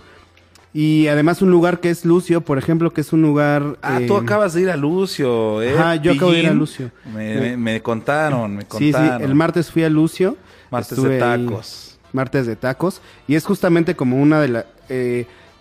Y 0.77 1.07
además 1.07 1.41
un 1.41 1.51
lugar 1.53 1.79
que 1.81 1.89
es 1.89 2.05
Lucio, 2.05 2.41
por 2.41 2.59
ejemplo, 2.59 2.93
que 2.93 3.01
es 3.01 3.13
un 3.13 3.23
lugar... 3.23 3.79
Ah, 3.81 4.01
eh, 4.03 4.07
tú 4.09 4.17
acabas 4.17 4.55
de 4.55 4.63
ir 4.63 4.71
a 4.71 4.77
Lucio, 4.77 5.63
¿eh? 5.63 5.73
Ajá, 5.79 5.95
yo 5.97 6.13
acabo 6.13 6.33
de 6.33 6.41
ir 6.41 6.49
a? 6.49 6.53
Lucio. 6.53 6.91
Me, 7.15 7.37
me- 7.41 7.57
me 7.57 7.81
contaron, 7.81 8.57
me 8.57 8.63
Sí, 8.63 8.69
sí, 8.89 8.93
contaron. 8.93 9.23
el 9.23 9.35
martes 9.37 9.71
fui 9.71 9.85
a 9.85 9.89
Lucio. 9.89 10.37
Martes 10.73 11.01
de 11.01 11.23
ahí, 11.23 11.47
tacos. 11.47 11.99
martes 12.13 12.47
de 12.47 12.57
tacos. 12.57 13.01
Y 13.29 13.37
es 13.37 13.45
justamente 13.47 13.95
como 13.95 14.21
una 14.21 14.41
de 14.41 14.49
las... 14.49 14.65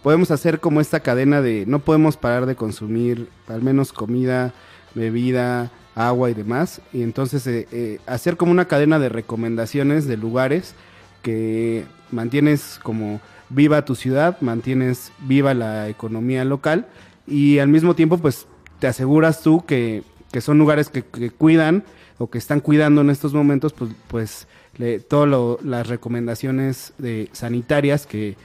podemos 0.01 0.31
hacer 0.31 0.59
como 0.59 0.81
esta 0.81 0.99
cadena 1.01 1.41
de... 1.43 1.65
No 1.67 1.77
podemos 1.77 2.17
parar 2.17 2.47
de 2.47 2.55
consumir 2.55 3.29
al 3.47 3.61
menos 3.61 3.93
comida, 3.93 4.51
bebida, 4.95 5.69
agua 5.93 6.31
y 6.31 6.33
demás. 6.33 6.81
Y 6.91 7.03
entonces 7.03 7.45
eh, 7.45 7.67
eh, 7.71 7.99
hacer 8.07 8.35
como 8.35 8.51
una 8.51 8.65
cadena 8.65 8.97
de 8.97 9.09
recomendaciones 9.09 10.07
de 10.07 10.17
lugares 10.17 10.73
que 11.21 11.85
mantienes 12.11 12.79
como 12.81 13.21
viva 13.53 13.85
tu 13.85 13.95
ciudad, 13.95 14.37
mantienes 14.41 15.11
viva 15.19 15.53
la 15.53 15.89
economía 15.89 16.43
local 16.45 16.87
y 17.27 17.59
al 17.59 17.67
mismo 17.67 17.95
tiempo 17.95 18.17
pues 18.17 18.47
te 18.79 18.87
aseguras 18.87 19.41
tú 19.41 19.65
que, 19.65 20.03
que 20.31 20.41
son 20.41 20.57
lugares 20.57 20.89
que, 20.89 21.03
que 21.03 21.29
cuidan 21.29 21.83
o 22.17 22.29
que 22.29 22.37
están 22.37 22.59
cuidando 22.59 23.01
en 23.01 23.09
estos 23.09 23.33
momentos 23.33 23.73
pues, 23.73 23.91
pues 24.07 24.47
lo- 25.25 25.59
las 25.63 25.87
recomendaciones 25.87 26.93
de, 26.97 27.29
sanitarias 27.31 28.05
que, 28.05 28.35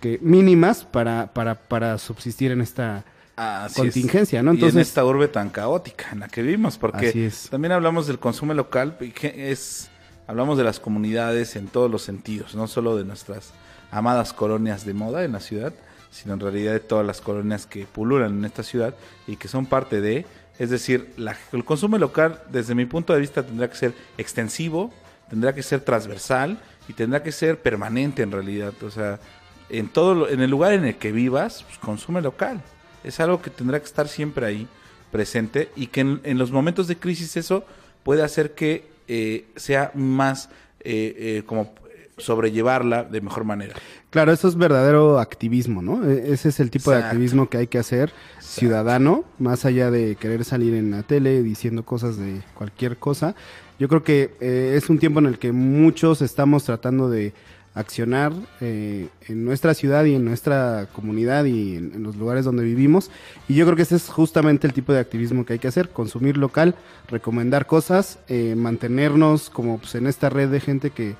que 0.00 0.18
mínimas 0.22 0.84
para, 0.84 1.32
para, 1.32 1.54
para 1.56 1.98
subsistir 1.98 2.52
en 2.52 2.60
esta 2.60 3.04
Así 3.36 3.76
contingencia, 3.76 4.40
es. 4.40 4.44
¿no? 4.44 4.50
y 4.52 4.54
en 4.54 4.64
Entonces, 4.64 4.88
esta 4.88 5.04
urbe 5.04 5.28
tan 5.28 5.50
caótica 5.50 6.08
en 6.12 6.20
la 6.20 6.28
que 6.28 6.42
vivimos, 6.42 6.76
porque 6.76 7.30
también 7.50 7.70
hablamos 7.72 8.06
del 8.08 8.18
consumo 8.18 8.52
local, 8.52 8.96
que 8.98 9.50
es 9.52 9.90
hablamos 10.26 10.58
de 10.58 10.64
las 10.64 10.80
comunidades 10.80 11.54
en 11.56 11.68
todos 11.68 11.88
los 11.90 12.02
sentidos, 12.02 12.54
no 12.56 12.66
solo 12.66 12.96
de 12.96 13.04
nuestras 13.04 13.52
amadas 13.90 14.32
colonias 14.32 14.84
de 14.84 14.94
moda 14.94 15.24
en 15.24 15.32
la 15.32 15.40
ciudad, 15.40 15.72
sino 16.10 16.34
en 16.34 16.40
realidad 16.40 16.72
de 16.72 16.80
todas 16.80 17.06
las 17.06 17.20
colonias 17.20 17.66
que 17.66 17.86
pululan 17.86 18.38
en 18.38 18.44
esta 18.44 18.62
ciudad 18.62 18.94
y 19.26 19.36
que 19.36 19.48
son 19.48 19.66
parte 19.66 20.00
de, 20.00 20.26
es 20.58 20.70
decir, 20.70 21.14
el 21.52 21.64
consumo 21.64 21.98
local 21.98 22.42
desde 22.50 22.74
mi 22.74 22.86
punto 22.86 23.12
de 23.12 23.20
vista 23.20 23.42
tendrá 23.42 23.68
que 23.68 23.76
ser 23.76 23.94
extensivo, 24.16 24.92
tendrá 25.28 25.54
que 25.54 25.62
ser 25.62 25.80
transversal 25.80 26.58
y 26.88 26.94
tendrá 26.94 27.22
que 27.22 27.32
ser 27.32 27.60
permanente 27.60 28.22
en 28.22 28.32
realidad, 28.32 28.72
o 28.82 28.90
sea, 28.90 29.20
en 29.68 29.88
todo 29.88 30.28
en 30.28 30.40
el 30.40 30.50
lugar 30.50 30.72
en 30.72 30.86
el 30.86 30.96
que 30.96 31.12
vivas, 31.12 31.62
pues, 31.64 31.78
consume 31.78 32.22
local. 32.22 32.62
Es 33.04 33.20
algo 33.20 33.42
que 33.42 33.50
tendrá 33.50 33.78
que 33.78 33.84
estar 33.84 34.08
siempre 34.08 34.46
ahí 34.46 34.66
presente 35.12 35.70
y 35.76 35.88
que 35.88 36.00
en, 36.00 36.20
en 36.24 36.38
los 36.38 36.50
momentos 36.50 36.88
de 36.88 36.96
crisis 36.96 37.36
eso 37.36 37.64
puede 38.02 38.22
hacer 38.22 38.54
que 38.54 38.86
eh, 39.06 39.46
sea 39.56 39.90
más 39.94 40.50
eh, 40.80 41.14
eh, 41.18 41.42
como 41.46 41.74
sobrellevarla 42.18 43.04
de 43.04 43.20
mejor 43.20 43.44
manera. 43.44 43.74
Claro, 44.10 44.32
eso 44.32 44.48
es 44.48 44.56
verdadero 44.56 45.18
activismo, 45.18 45.82
¿no? 45.82 46.08
E- 46.08 46.32
Ese 46.32 46.48
es 46.50 46.60
el 46.60 46.70
tipo 46.70 46.90
de 46.90 46.98
activismo 46.98 47.48
que 47.48 47.58
hay 47.58 47.66
que 47.66 47.78
hacer 47.78 48.12
ciudadano, 48.40 49.24
más 49.38 49.64
allá 49.64 49.90
de 49.90 50.16
querer 50.16 50.44
salir 50.44 50.74
en 50.74 50.90
la 50.90 51.02
tele 51.02 51.42
diciendo 51.42 51.84
cosas 51.84 52.16
de 52.16 52.40
cualquier 52.54 52.96
cosa. 52.96 53.34
Yo 53.78 53.88
creo 53.88 54.02
que 54.02 54.34
eh, 54.40 54.74
es 54.76 54.88
un 54.90 54.98
tiempo 54.98 55.20
en 55.20 55.26
el 55.26 55.38
que 55.38 55.52
muchos 55.52 56.22
estamos 56.22 56.64
tratando 56.64 57.08
de 57.08 57.32
accionar 57.74 58.32
eh, 58.60 59.06
en 59.28 59.44
nuestra 59.44 59.72
ciudad 59.72 60.04
y 60.04 60.14
en 60.16 60.24
nuestra 60.24 60.88
comunidad 60.92 61.44
y 61.44 61.76
en, 61.76 61.92
en 61.94 62.02
los 62.02 62.16
lugares 62.16 62.44
donde 62.44 62.64
vivimos. 62.64 63.10
Y 63.46 63.54
yo 63.54 63.64
creo 63.66 63.76
que 63.76 63.82
ese 63.82 63.94
es 63.94 64.08
justamente 64.08 64.66
el 64.66 64.72
tipo 64.72 64.92
de 64.92 64.98
activismo 64.98 65.44
que 65.46 65.52
hay 65.52 65.58
que 65.60 65.68
hacer, 65.68 65.90
consumir 65.90 66.36
local, 66.38 66.74
recomendar 67.08 67.66
cosas, 67.66 68.18
eh, 68.26 68.54
mantenernos 68.56 69.48
como 69.50 69.78
pues, 69.78 69.94
en 69.94 70.08
esta 70.08 70.28
red 70.28 70.48
de 70.48 70.58
gente 70.58 70.90
que, 70.90 71.14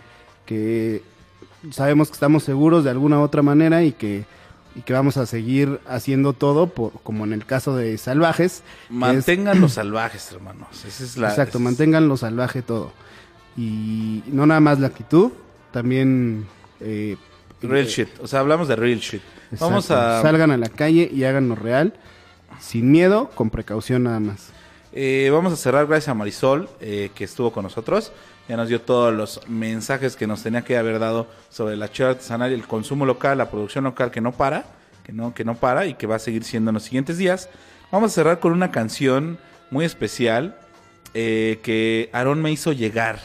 que 0.48 1.02
sabemos 1.70 2.08
que 2.08 2.14
estamos 2.14 2.42
seguros 2.42 2.84
de 2.84 2.90
alguna 2.90 3.18
u 3.18 3.22
otra 3.22 3.42
manera 3.42 3.82
y 3.84 3.92
que, 3.92 4.24
y 4.74 4.80
que 4.80 4.94
vamos 4.94 5.18
a 5.18 5.26
seguir 5.26 5.78
haciendo 5.87 6.32
todo, 6.32 6.68
por, 6.68 6.92
como 7.02 7.24
en 7.24 7.34
el 7.34 7.44
caso 7.44 7.76
de 7.76 7.98
Salvajes. 7.98 8.62
Mantengan 8.88 9.61
los 9.61 9.74
salvajes, 9.74 10.32
hermanos. 10.32 10.68
Esa 10.87 11.04
es 11.04 11.16
la, 11.18 11.28
exacto, 11.28 11.58
es- 11.58 11.64
mantengan 11.64 12.08
lo 12.08 12.16
salvaje 12.16 12.62
todo. 12.62 12.92
Y 13.56 14.22
no 14.28 14.46
nada 14.46 14.61
más 14.61 14.78
la 14.80 14.87
actitud, 14.87 15.32
también... 15.72 16.46
eh, 16.80 17.16
Real 17.61 17.87
eh, 17.87 17.90
shit. 17.90 18.08
O 18.22 18.26
sea, 18.28 18.40
hablamos 18.40 18.68
de 18.68 18.76
real 18.76 19.00
shit. 19.00 19.20
exacto, 19.52 19.64
Vamos 19.66 19.90
a... 19.90 20.22
Salgan 20.22 20.50
a 20.52 20.56
la 20.56 20.68
calle 20.70 21.11
y 21.12 21.24
háganlo 21.24 21.56
real, 21.56 21.92
sin 22.61 22.90
miedo, 22.90 23.30
con 23.34 23.50
precaución 23.50 24.04
nada 24.04 24.20
más. 24.20 24.50
Eh, 24.92 25.28
vamos 25.32 25.52
a 25.52 25.56
cerrar 25.56 25.87
gracias 25.87 26.08
a 26.08 26.14
Marisol, 26.14 26.68
eh, 26.80 27.11
que 27.14 27.24
estuvo 27.24 27.52
con 27.52 27.64
nosotros. 27.64 28.12
Ya 28.48 28.56
nos 28.56 28.68
dio 28.68 28.80
todos 28.80 29.14
los 29.14 29.46
mensajes 29.46 30.16
que 30.16 30.26
nos 30.26 30.42
tenía 30.42 30.62
que 30.62 30.78
haber 30.78 30.98
dado 30.98 31.26
sobre 31.50 31.76
la 31.76 31.90
chela 31.90 32.11
artesanal 32.11 32.50
y 32.50 32.54
el 32.54 32.66
consumo 32.66 33.04
local, 33.04 33.37
la 33.38 33.50
producción 33.50 33.84
local 33.84 34.11
que 34.11 34.22
no 34.22 34.32
para, 34.32 34.64
que 35.04 35.12
no, 35.12 35.34
que 35.34 35.44
no 35.44 35.54
para 35.54 35.84
y 35.84 35.94
que 35.94 36.06
va 36.06 36.16
a 36.16 36.18
seguir 36.18 36.44
siendo 36.44 36.70
en 36.70 36.74
los 36.74 36.82
siguientes 36.82 37.18
días. 37.18 37.50
Vamos 37.92 38.12
a 38.12 38.14
cerrar 38.14 38.40
con 38.40 38.52
una 38.52 38.70
canción 38.70 39.38
muy 39.70 39.84
especial 39.84 40.56
eh, 41.14 41.61
que 41.62 42.08
Aarón 42.12 42.40
me 42.40 42.50
hizo 42.50 42.72
llegar 42.72 43.18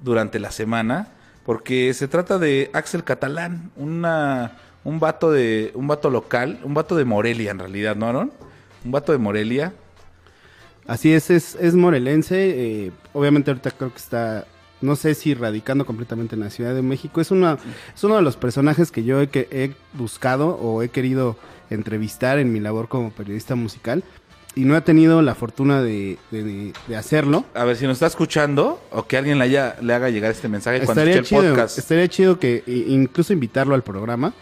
durante 0.00 0.38
la 0.38 0.50
semana, 0.50 1.08
porque 1.44 1.92
se 1.94 2.06
trata 2.06 2.38
de 2.38 2.70
Axel 2.72 3.04
Catalán, 3.04 3.70
una, 3.76 4.58
un 4.84 5.00
vato 5.00 5.30
de, 5.32 5.72
un 5.74 5.86
vato 5.86 6.10
local, 6.10 6.60
un 6.62 6.74
vato 6.74 6.94
de 6.94 7.04
Morelia 7.04 7.50
en 7.50 7.58
realidad, 7.58 7.96
¿no, 7.96 8.06
Aarón? 8.06 8.32
Un 8.84 8.92
vato 8.92 9.12
de 9.12 9.18
Morelia. 9.18 9.72
Así 10.86 11.12
es, 11.12 11.30
es, 11.30 11.56
es 11.60 11.74
morelense. 11.74 12.36
eh, 12.86 12.92
obviamente 13.12 13.50
ahorita 13.50 13.70
creo 13.72 13.90
que 13.90 13.98
está, 13.98 14.46
no 14.80 14.94
sé 14.96 15.14
si 15.14 15.34
radicando 15.34 15.84
completamente 15.86 16.34
en 16.36 16.40
la 16.42 16.50
Ciudad 16.50 16.74
de 16.74 16.82
México. 16.82 17.20
Es, 17.20 17.30
una, 17.30 17.58
es 17.94 18.04
uno 18.04 18.16
de 18.16 18.22
los 18.22 18.36
personajes 18.36 18.90
que 18.90 19.02
yo 19.04 19.20
he, 19.20 19.28
que- 19.28 19.48
he 19.50 19.72
buscado 19.96 20.50
o 20.56 20.82
he 20.82 20.88
querido 20.88 21.36
entrevistar 21.70 22.38
en 22.38 22.52
mi 22.52 22.60
labor 22.60 22.88
como 22.88 23.10
periodista 23.10 23.54
musical. 23.56 24.04
Y 24.54 24.64
no 24.64 24.74
he 24.74 24.80
tenido 24.80 25.20
la 25.20 25.34
fortuna 25.34 25.82
de, 25.82 26.16
de- 26.30 26.72
de 26.88 26.96
hacerlo. 26.96 27.44
A 27.52 27.64
ver, 27.64 27.76
si 27.76 27.84
nos 27.86 27.94
está 27.96 28.06
escuchando 28.06 28.80
o 28.90 29.06
que 29.06 29.18
alguien 29.18 29.38
le, 29.38 29.44
haya, 29.44 29.76
le 29.82 29.92
haga 29.92 30.08
llegar 30.08 30.30
este 30.30 30.48
mensaje 30.48 30.80
cuando 30.86 31.02
escuche 31.02 31.18
el 31.18 31.24
chido, 31.26 31.42
podcast. 31.54 31.76
estaría 31.78 32.08
chido 32.08 32.38
que 32.38 32.62
incluso 32.66 33.34
invitarlo 33.34 33.74
al 33.74 33.82
programa, 33.82 34.32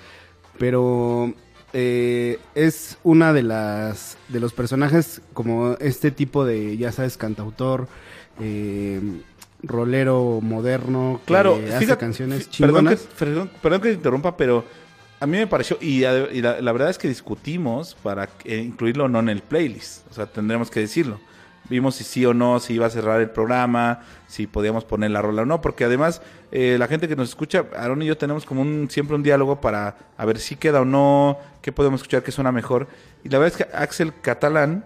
pero 0.59 1.33
eh, 1.75 2.39
es 2.55 2.97
una 3.05 3.33
de 3.35 3.43
las 3.43 4.17
de 4.29 4.41
los 4.41 4.53
personajes 4.55 5.21
como 5.35 5.73
este 5.81 6.11
tipo 6.11 6.45
de, 6.47 6.77
ya 6.79 6.91
sabes, 6.93 7.17
cantautor, 7.19 7.87
eh, 8.41 9.01
rolero 9.63 10.41
moderno, 10.43 11.21
que 11.23 11.27
Claro, 11.27 11.55
hace 11.57 11.79
fíjate, 11.81 12.01
canciones 12.01 12.49
perdón 12.59 12.87
que, 12.87 12.95
chingonas. 12.97 13.19
perdón, 13.19 13.51
perdón 13.63 13.81
que 13.83 13.89
te 13.89 13.95
interrumpa, 13.95 14.37
pero 14.37 14.65
a 15.21 15.27
mí 15.27 15.37
me 15.39 15.47
pareció, 15.47 15.79
y, 15.81 16.05
a- 16.05 16.31
y 16.33 16.41
la, 16.43 16.61
la 16.61 16.73
verdad 16.73 16.91
es 16.91 16.99
que 16.99 17.09
discutimos 17.09 17.95
para 18.03 18.29
eh, 18.45 18.59
incluirlo 18.59 19.05
o 19.05 19.09
no 19.09 19.21
en 19.21 19.29
el 19.29 19.41
playlist, 19.43 20.07
o 20.11 20.15
sea, 20.15 20.27
tendremos 20.27 20.71
que 20.71 20.81
decirlo. 20.81 21.19
Vimos 21.69 21.95
si 21.95 22.05
sí 22.05 22.27
o 22.27 22.35
no, 22.35 22.61
si 22.61 22.75
iba 22.75 22.87
a 22.87 22.91
cerrar 22.91 23.21
el 23.21 23.31
programa, 23.31 24.03
si 24.29 24.47
podíamos 24.47 24.85
poner 24.85 25.11
la 25.11 25.23
rola 25.23 25.43
o 25.43 25.47
no, 25.47 25.61
porque 25.61 25.85
además 25.85 26.21
eh, 26.53 26.77
la 26.79 26.87
gente 26.89 27.09
que 27.09 27.17
nos 27.17 27.31
escucha, 27.31 27.65
Aaron 27.77 28.03
y 28.03 28.07
yo 28.07 28.19
tenemos 28.19 28.45
como 28.45 28.61
un 28.61 28.89
siempre 28.91 29.17
un 29.17 29.23
diálogo 29.23 29.61
para 29.61 29.97
a 30.17 30.25
ver 30.27 30.39
si 30.39 30.57
queda 30.57 30.83
o 30.83 30.85
no, 30.85 31.39
qué 31.63 31.73
podemos 31.73 32.01
escuchar 32.01 32.23
que 32.23 32.33
suena 32.33 32.53
mejor. 32.53 32.87
Y 33.23 33.29
la 33.31 33.39
verdad 33.39 33.59
es 33.59 33.67
que 33.67 33.77
Axel 33.77 34.13
Catalán, 34.21 34.85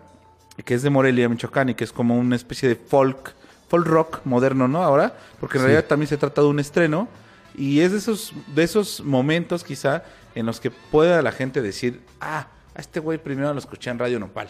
que 0.65 0.75
es 0.75 0.83
de 0.83 0.91
Morelia, 0.91 1.29
Michoacán, 1.29 1.69
y 1.71 1.75
que 1.75 1.85
es 1.85 1.93
como 1.93 2.17
una 2.17 2.37
especie 2.37 2.69
de 2.69 2.77
folk, 2.77 3.35
folk 3.69 3.87
rock 3.87 4.21
moderno, 4.25 4.69
¿no? 4.69 4.83
Ahora, 4.83 5.15
porque 5.41 5.59
en 5.59 5.65
realidad 5.65 5.87
también 5.87 6.09
se 6.09 6.17
trata 6.17 6.43
de 6.43 6.47
un 6.47 6.61
estreno, 6.61 7.09
y 7.57 7.81
es 7.81 7.91
de 7.91 7.99
esos, 7.99 8.33
de 8.55 8.63
esos 8.63 9.01
momentos 9.01 9.65
quizá 9.65 10.05
en 10.37 10.47
los 10.47 10.61
que 10.61 10.71
pueda 10.71 11.21
la 11.23 11.33
gente 11.33 11.61
decir, 11.61 12.01
ah, 12.21 12.47
a 12.75 12.81
este 12.81 13.01
güey 13.01 13.19
primero 13.19 13.53
lo 13.53 13.59
escuché 13.59 13.91
en 13.91 13.99
Radio 13.99 14.21
Nopal, 14.21 14.49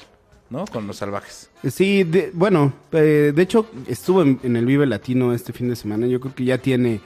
¿no? 0.50 0.64
Con 0.66 0.86
los 0.86 0.96
salvajes. 0.96 1.50
Sí, 1.70 2.04
de- 2.04 2.30
bueno, 2.32 2.72
eh, 2.92 3.32
de 3.34 3.42
hecho 3.42 3.66
estuvo 3.86 4.22
en, 4.22 4.40
en 4.42 4.56
el 4.56 4.64
Vive 4.66 4.86
Latino 4.86 5.32
este 5.34 5.52
fin 5.52 5.68
de 5.68 5.76
semana. 5.76 6.06
Yo 6.06 6.20
creo 6.20 6.34
que 6.34 6.44
ya 6.44 6.58
tiene 6.58 7.00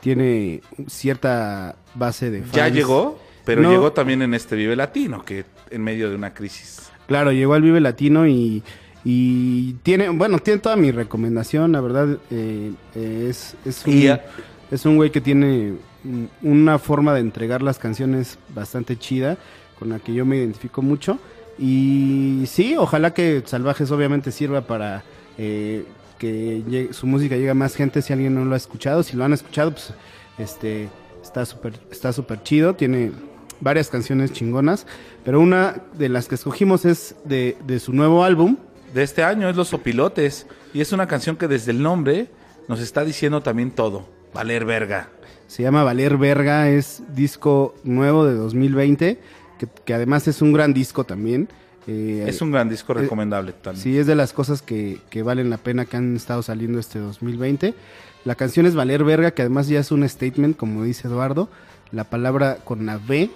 tiene 0.00 0.60
cierta 0.88 1.76
base 1.94 2.30
de 2.30 2.40
fans. 2.42 2.52
Ya 2.52 2.68
llegó, 2.68 3.18
pero 3.44 3.62
No. 3.62 3.70
llegó 3.70 3.92
también 3.92 4.22
en 4.22 4.34
este 4.34 4.54
Vive 4.56 4.76
Latino, 4.76 5.24
que 5.24 5.44
en 5.70 5.82
medio 5.82 6.10
de 6.10 6.16
una 6.16 6.34
crisis. 6.34 6.90
Claro, 7.06 7.32
llegó 7.32 7.54
al 7.54 7.62
Vive 7.62 7.80
Latino 7.80 8.26
y, 8.26 8.62
y 9.04 9.72
tiene, 9.82 10.10
bueno, 10.10 10.38
tiene 10.38 10.60
toda 10.60 10.76
mi 10.76 10.90
recomendación, 10.90 11.72
la 11.72 11.80
verdad, 11.80 12.18
eh, 12.30 12.72
eh, 12.94 13.26
es, 13.30 13.56
es 13.64 13.86
un, 13.86 13.92
Y 13.94 14.02
ya- 14.04 14.24
es 14.70 14.84
un 14.84 14.96
güey 14.96 15.10
que 15.10 15.20
tiene 15.20 15.74
una 16.42 16.78
forma 16.78 17.14
de 17.14 17.20
entregar 17.20 17.62
las 17.62 17.78
canciones 17.78 18.38
bastante 18.54 18.96
chida, 18.98 19.38
con 19.78 19.88
la 19.88 19.98
que 19.98 20.12
yo 20.14 20.24
me 20.24 20.36
identifico 20.36 20.82
mucho. 20.82 21.18
Y 21.58 22.44
sí, 22.46 22.76
ojalá 22.76 23.14
que 23.14 23.42
Salvajes 23.46 23.90
obviamente 23.90 24.30
sirva 24.30 24.62
para 24.62 25.02
eh, 25.38 25.84
que 26.18 26.62
llegue- 26.68 26.92
su 26.92 27.06
música 27.06 27.36
llegue 27.36 27.50
a 27.50 27.54
más 27.54 27.74
gente 27.74 28.02
si 28.02 28.12
alguien 28.12 28.34
no 28.34 28.44
lo 28.44 28.54
ha 28.54 28.56
escuchado. 28.56 29.02
Si 29.02 29.16
lo 29.16 29.24
han 29.24 29.32
escuchado, 29.32 29.72
pues 29.72 29.92
este 30.38 30.88
está 31.22 31.44
súper 31.46 31.74
está 31.90 32.12
súper 32.12 32.42
chido, 32.42 32.74
tiene 32.74 33.12
varias 33.60 33.88
canciones 33.88 34.32
chingonas, 34.32 34.86
pero 35.24 35.40
una 35.40 35.82
de 35.98 36.08
las 36.10 36.28
que 36.28 36.34
escogimos 36.34 36.84
es 36.84 37.16
de, 37.24 37.56
de 37.66 37.80
su 37.80 37.92
nuevo 37.92 38.22
álbum. 38.24 38.56
De 38.94 39.02
este 39.02 39.22
año 39.24 39.48
es 39.50 39.56
Los 39.56 39.74
Opilotes, 39.74 40.46
y 40.72 40.80
es 40.80 40.92
una 40.92 41.06
canción 41.06 41.36
que 41.36 41.48
desde 41.48 41.72
el 41.72 41.82
nombre 41.82 42.28
nos 42.68 42.80
está 42.80 43.04
diciendo 43.04 43.42
también 43.42 43.70
todo. 43.70 44.08
Valer 44.32 44.64
verga. 44.64 45.08
Se 45.48 45.62
llama 45.62 45.84
Valer 45.84 46.16
Verga, 46.16 46.68
es 46.70 47.02
disco 47.14 47.74
nuevo 47.84 48.24
de 48.26 48.34
2020, 48.34 49.20
que, 49.58 49.66
que 49.84 49.94
además 49.94 50.26
es 50.28 50.42
un 50.42 50.52
gran 50.52 50.72
disco 50.74 51.04
también. 51.04 51.48
Eh, 51.86 52.24
Es 52.26 52.40
un 52.40 52.50
gran 52.50 52.68
disco 52.68 52.92
eh, 52.94 53.02
recomendable 53.02 53.52
también. 53.52 53.82
Sí, 53.82 53.96
es 53.96 54.06
de 54.06 54.14
las 54.16 54.32
cosas 54.32 54.60
que, 54.62 54.98
que 55.10 55.22
valen 55.22 55.50
la 55.50 55.56
pena 55.58 55.84
que 55.84 55.96
han 55.96 56.16
estado 56.16 56.42
saliendo 56.42 56.78
este 56.80 56.98
2020. 56.98 57.74
La 58.24 58.34
canción 58.34 58.66
es 58.66 58.74
Valer 58.74 59.04
Verga, 59.04 59.30
que 59.30 59.42
además 59.42 59.68
ya 59.68 59.78
es 59.78 59.92
un 59.92 60.08
statement, 60.08 60.56
como 60.56 60.82
dice 60.82 61.06
Eduardo. 61.06 61.48
La 61.92 62.04
palabra 62.04 62.56
con 62.64 62.84
la 62.86 62.98
B, 62.98 63.30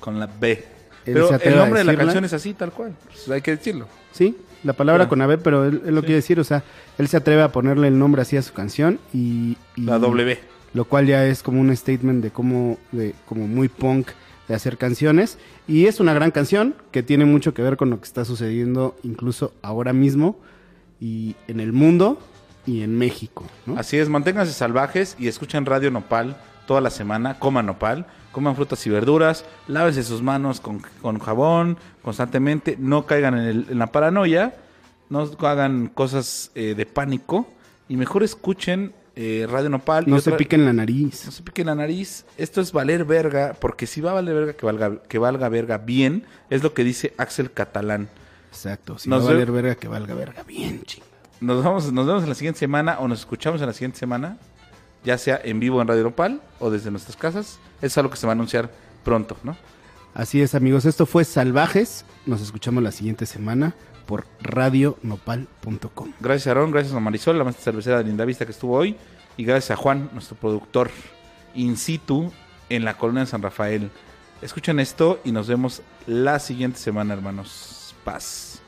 Con 0.00 0.20
la 0.20 0.26
B. 0.26 0.62
Pero 1.06 1.30
el 1.38 1.56
nombre 1.56 1.80
de 1.80 1.84
la 1.84 1.96
canción 1.96 2.24
es 2.24 2.32
así, 2.34 2.52
tal 2.54 2.72
cual. 2.72 2.94
Pues 3.06 3.28
hay 3.30 3.40
que 3.42 3.52
decirlo. 3.52 3.88
sí, 4.12 4.36
la 4.62 4.72
palabra 4.72 5.08
con 5.08 5.18
la 5.18 5.26
B, 5.26 5.36
pero 5.38 5.64
él, 5.66 5.82
él 5.86 5.94
lo 5.94 6.00
Sí. 6.00 6.06
quiere 6.06 6.16
decir, 6.16 6.40
o 6.40 6.44
sea, 6.44 6.62
él 6.96 7.08
se 7.08 7.18
atreve 7.18 7.42
a 7.42 7.52
ponerle 7.52 7.88
el 7.88 7.98
nombre 7.98 8.22
así 8.22 8.36
a 8.38 8.42
su 8.42 8.52
canción 8.54 8.98
y... 9.12 9.56
y- 9.76 9.82
La 9.82 9.98
W. 9.98 10.38
lo 10.72 10.84
cual 10.86 11.06
ya 11.06 11.26
es 11.26 11.42
como 11.42 11.60
un 11.60 11.74
statement 11.76 12.22
de 12.22 12.30
cómo, 12.30 12.78
de, 12.92 13.14
como 13.26 13.46
muy 13.46 13.68
punk 13.68 14.08
de 14.48 14.54
hacer 14.54 14.76
canciones. 14.78 15.38
Y 15.66 15.86
es 15.86 16.00
una 16.00 16.14
gran 16.14 16.30
canción 16.30 16.74
que 16.90 17.02
tiene 17.02 17.24
mucho 17.24 17.54
que 17.54 17.62
ver 17.62 17.76
con 17.76 17.90
lo 17.90 17.98
que 17.98 18.04
está 18.04 18.24
sucediendo 18.24 18.96
incluso 19.02 19.52
ahora 19.62 19.92
mismo 19.92 20.36
y 21.00 21.34
en 21.48 21.60
el 21.60 21.72
mundo 21.72 22.18
y 22.66 22.82
en 22.82 22.96
México. 22.96 23.44
Así 23.76 23.98
es, 23.98 24.08
manténganse 24.08 24.52
salvajes 24.52 25.16
y 25.18 25.28
escuchen 25.28 25.66
Radio 25.66 25.90
Nopal 25.90 26.36
toda 26.66 26.80
la 26.80 26.88
semana, 26.90 27.38
coman 27.38 27.66
nopal, 27.66 28.06
coman 28.32 28.56
frutas 28.56 28.86
y 28.86 28.90
verduras, 28.90 29.44
lávense 29.68 30.02
sus 30.02 30.22
manos 30.22 30.60
con, 30.60 30.80
con 31.02 31.18
jabón 31.18 31.76
constantemente, 32.02 32.76
no 32.80 33.04
caigan 33.04 33.36
en, 33.38 33.44
el- 33.44 33.66
en 33.70 33.78
la 33.78 33.88
paranoia, 33.88 34.54
no 35.10 35.28
hagan 35.40 35.88
cosas 35.88 36.50
eh, 36.54 36.74
de 36.74 36.86
pánico 36.86 37.46
y 37.86 37.96
mejor 37.96 38.22
escuchen 38.22 38.94
eh, 39.16 39.46
Radio 39.50 39.68
Nopal. 39.70 40.04
No 40.08 40.20
se 40.20 40.30
otra- 40.30 40.38
piquen 40.38 40.64
la 40.64 40.72
nariz. 40.72 41.24
No 41.26 41.32
se 41.32 41.42
piquen 41.42 41.66
la 41.66 41.74
nariz. 41.74 42.24
Esto 42.36 42.60
es 42.60 42.72
valer 42.72 43.04
verga, 43.04 43.54
porque 43.60 43.86
si 43.86 44.00
va 44.00 44.10
a 44.12 44.14
valer 44.14 44.34
verga, 44.34 44.52
que 44.54 44.66
valga, 44.66 45.02
que 45.08 45.18
valga 45.18 45.48
verga 45.48 45.78
bien, 45.78 46.24
es 46.50 46.62
lo 46.62 46.74
que 46.74 46.84
dice 46.84 47.14
Axel 47.18 47.50
Catalán. 47.52 48.08
Exacto. 48.50 48.98
Si 48.98 49.08
Nos 49.08 49.22
va 49.22 49.30
a 49.30 49.32
valer 49.32 49.50
ve- 49.52 49.62
verga, 49.62 49.74
que 49.76 49.88
valga 49.88 50.14
verga 50.14 50.42
bien, 50.44 50.82
ching. 50.82 51.02
Nos, 51.40 51.62
vamos, 51.64 51.92
nos 51.92 52.06
vemos 52.06 52.22
en 52.22 52.28
la 52.28 52.34
siguiente 52.34 52.60
semana 52.60 52.98
o 53.00 53.08
nos 53.08 53.20
escuchamos 53.20 53.60
en 53.60 53.66
la 53.66 53.72
siguiente 53.72 53.98
semana, 53.98 54.38
ya 55.04 55.18
sea 55.18 55.40
en 55.44 55.60
vivo 55.60 55.82
en 55.82 55.88
Radio 55.88 56.04
Nopal 56.04 56.40
o 56.60 56.70
desde 56.70 56.90
nuestras 56.90 57.16
casas. 57.16 57.58
Es 57.82 57.98
algo 57.98 58.10
que 58.10 58.16
se 58.16 58.26
va 58.26 58.32
a 58.32 58.34
anunciar 58.34 58.70
pronto, 59.04 59.36
¿no? 59.42 59.56
Así 60.14 60.40
es, 60.40 60.54
amigos. 60.54 60.84
Esto 60.84 61.06
fue 61.06 61.24
Salvajes. 61.24 62.04
Nos 62.24 62.40
escuchamos 62.40 62.82
la 62.82 62.92
siguiente 62.92 63.26
semana 63.26 63.74
por 64.06 64.26
radionopal.com. 64.40 66.12
Gracias 66.20 66.46
a 66.46 66.50
Aaron, 66.50 66.70
gracias 66.70 66.94
a 66.94 67.00
Marisol, 67.00 67.38
la 67.38 67.44
maestra 67.44 67.64
cervecera 67.64 67.98
de 67.98 68.04
Linda 68.04 68.24
Vista 68.24 68.44
que 68.44 68.52
estuvo 68.52 68.76
hoy, 68.76 68.96
y 69.36 69.44
gracias 69.44 69.78
a 69.78 69.80
Juan, 69.80 70.10
nuestro 70.12 70.36
productor 70.36 70.90
in 71.54 71.76
situ 71.76 72.32
en 72.68 72.84
la 72.84 72.96
colonia 72.96 73.20
de 73.20 73.26
San 73.26 73.42
Rafael. 73.42 73.90
Escuchen 74.42 74.80
esto 74.80 75.20
y 75.24 75.32
nos 75.32 75.48
vemos 75.48 75.82
la 76.06 76.38
siguiente 76.38 76.78
semana, 76.78 77.14
hermanos. 77.14 77.94
Paz. 78.04 78.60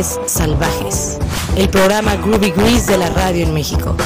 Salvajes, 0.00 1.18
el 1.56 1.68
programa 1.70 2.14
Groovy 2.14 2.52
Grease 2.52 2.92
de 2.92 2.98
la 2.98 3.10
radio 3.10 3.42
en 3.42 3.52
México. 3.52 3.96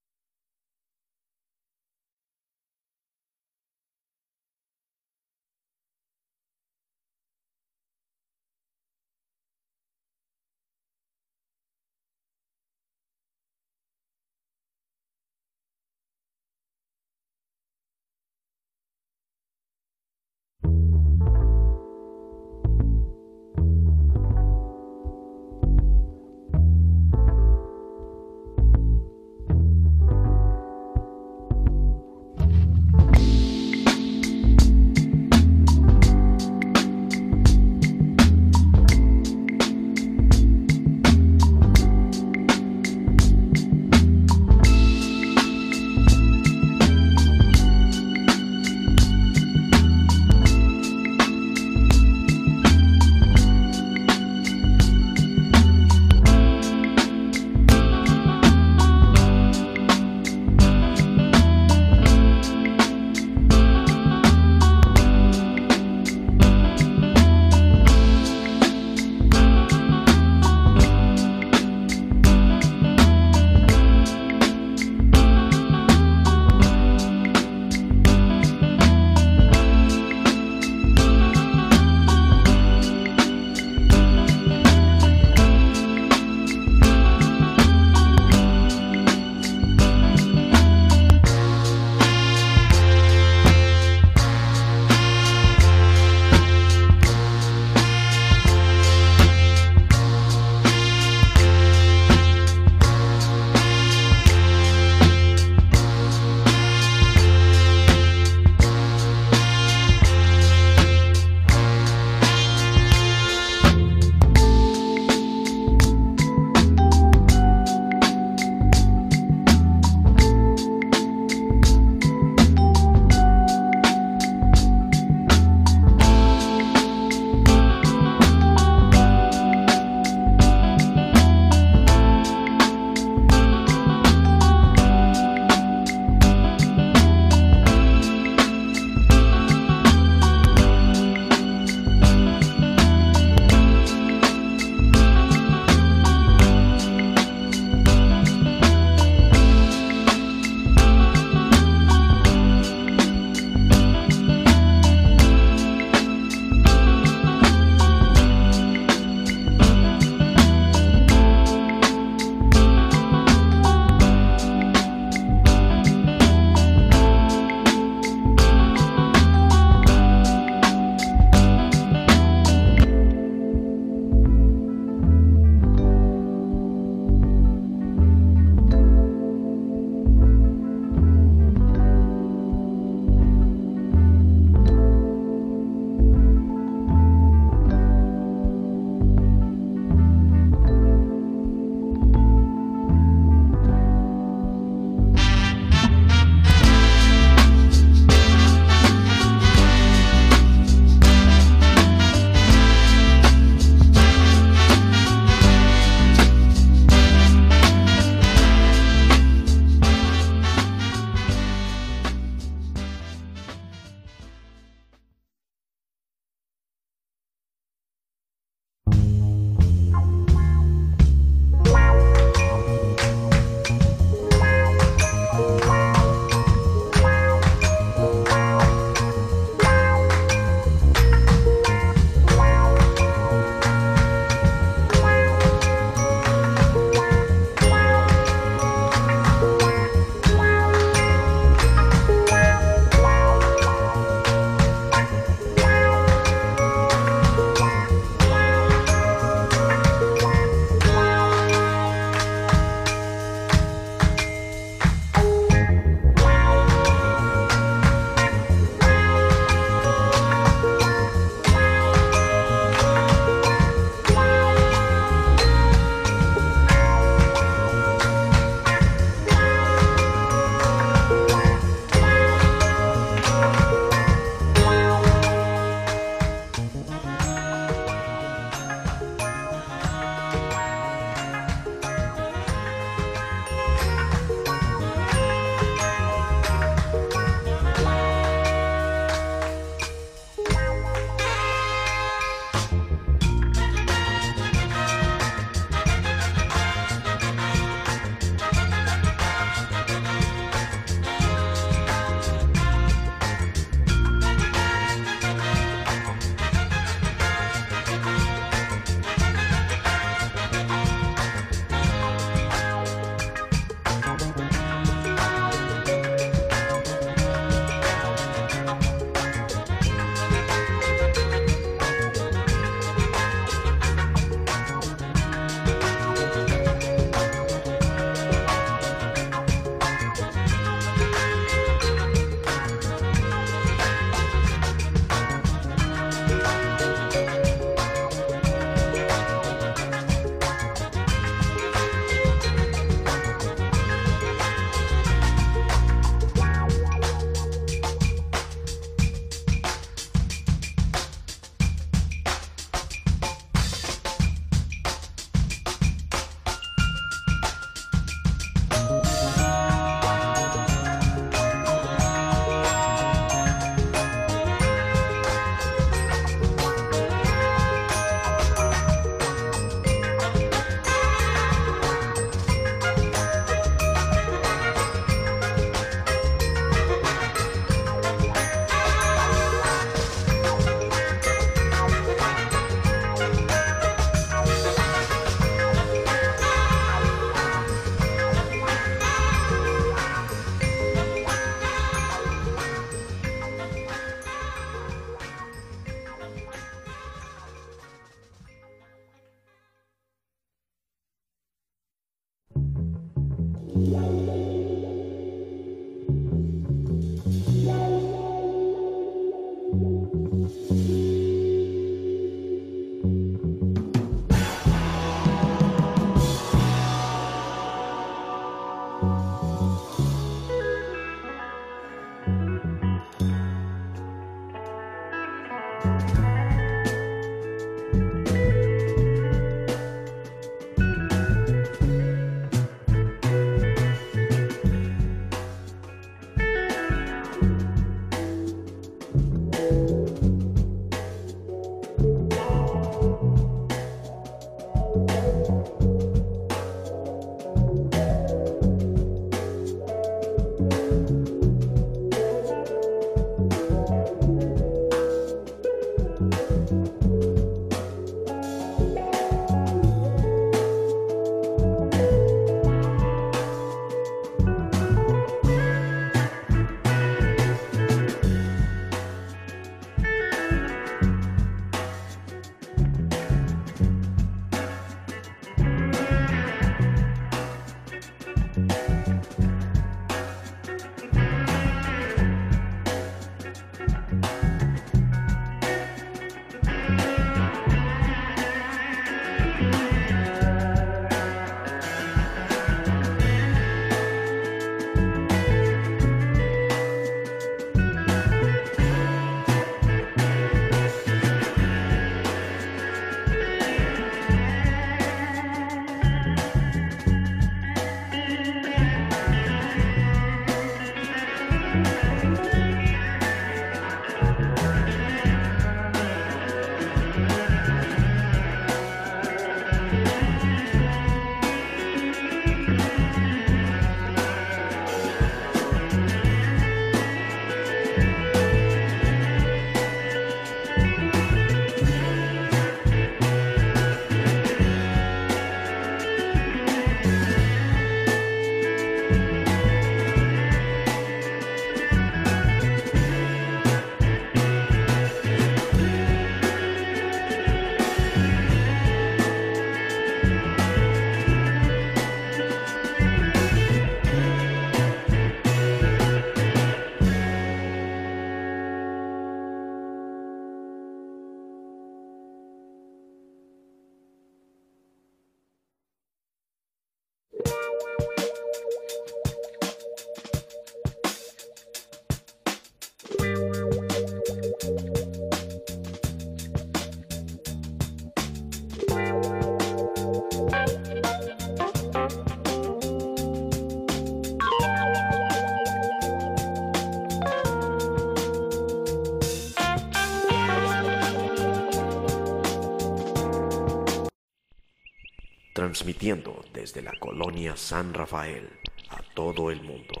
Transmitiendo 595.82 596.44
desde 596.54 596.80
la 596.80 596.92
colonia 597.00 597.56
San 597.56 597.92
Rafael 597.92 598.48
a 598.90 599.02
todo 599.14 599.50
el 599.50 599.64
mundo. 599.64 600.00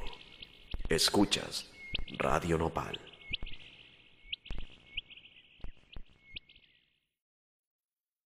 Escuchas 0.88 1.72
Radio 2.18 2.56
Nopal 2.56 3.00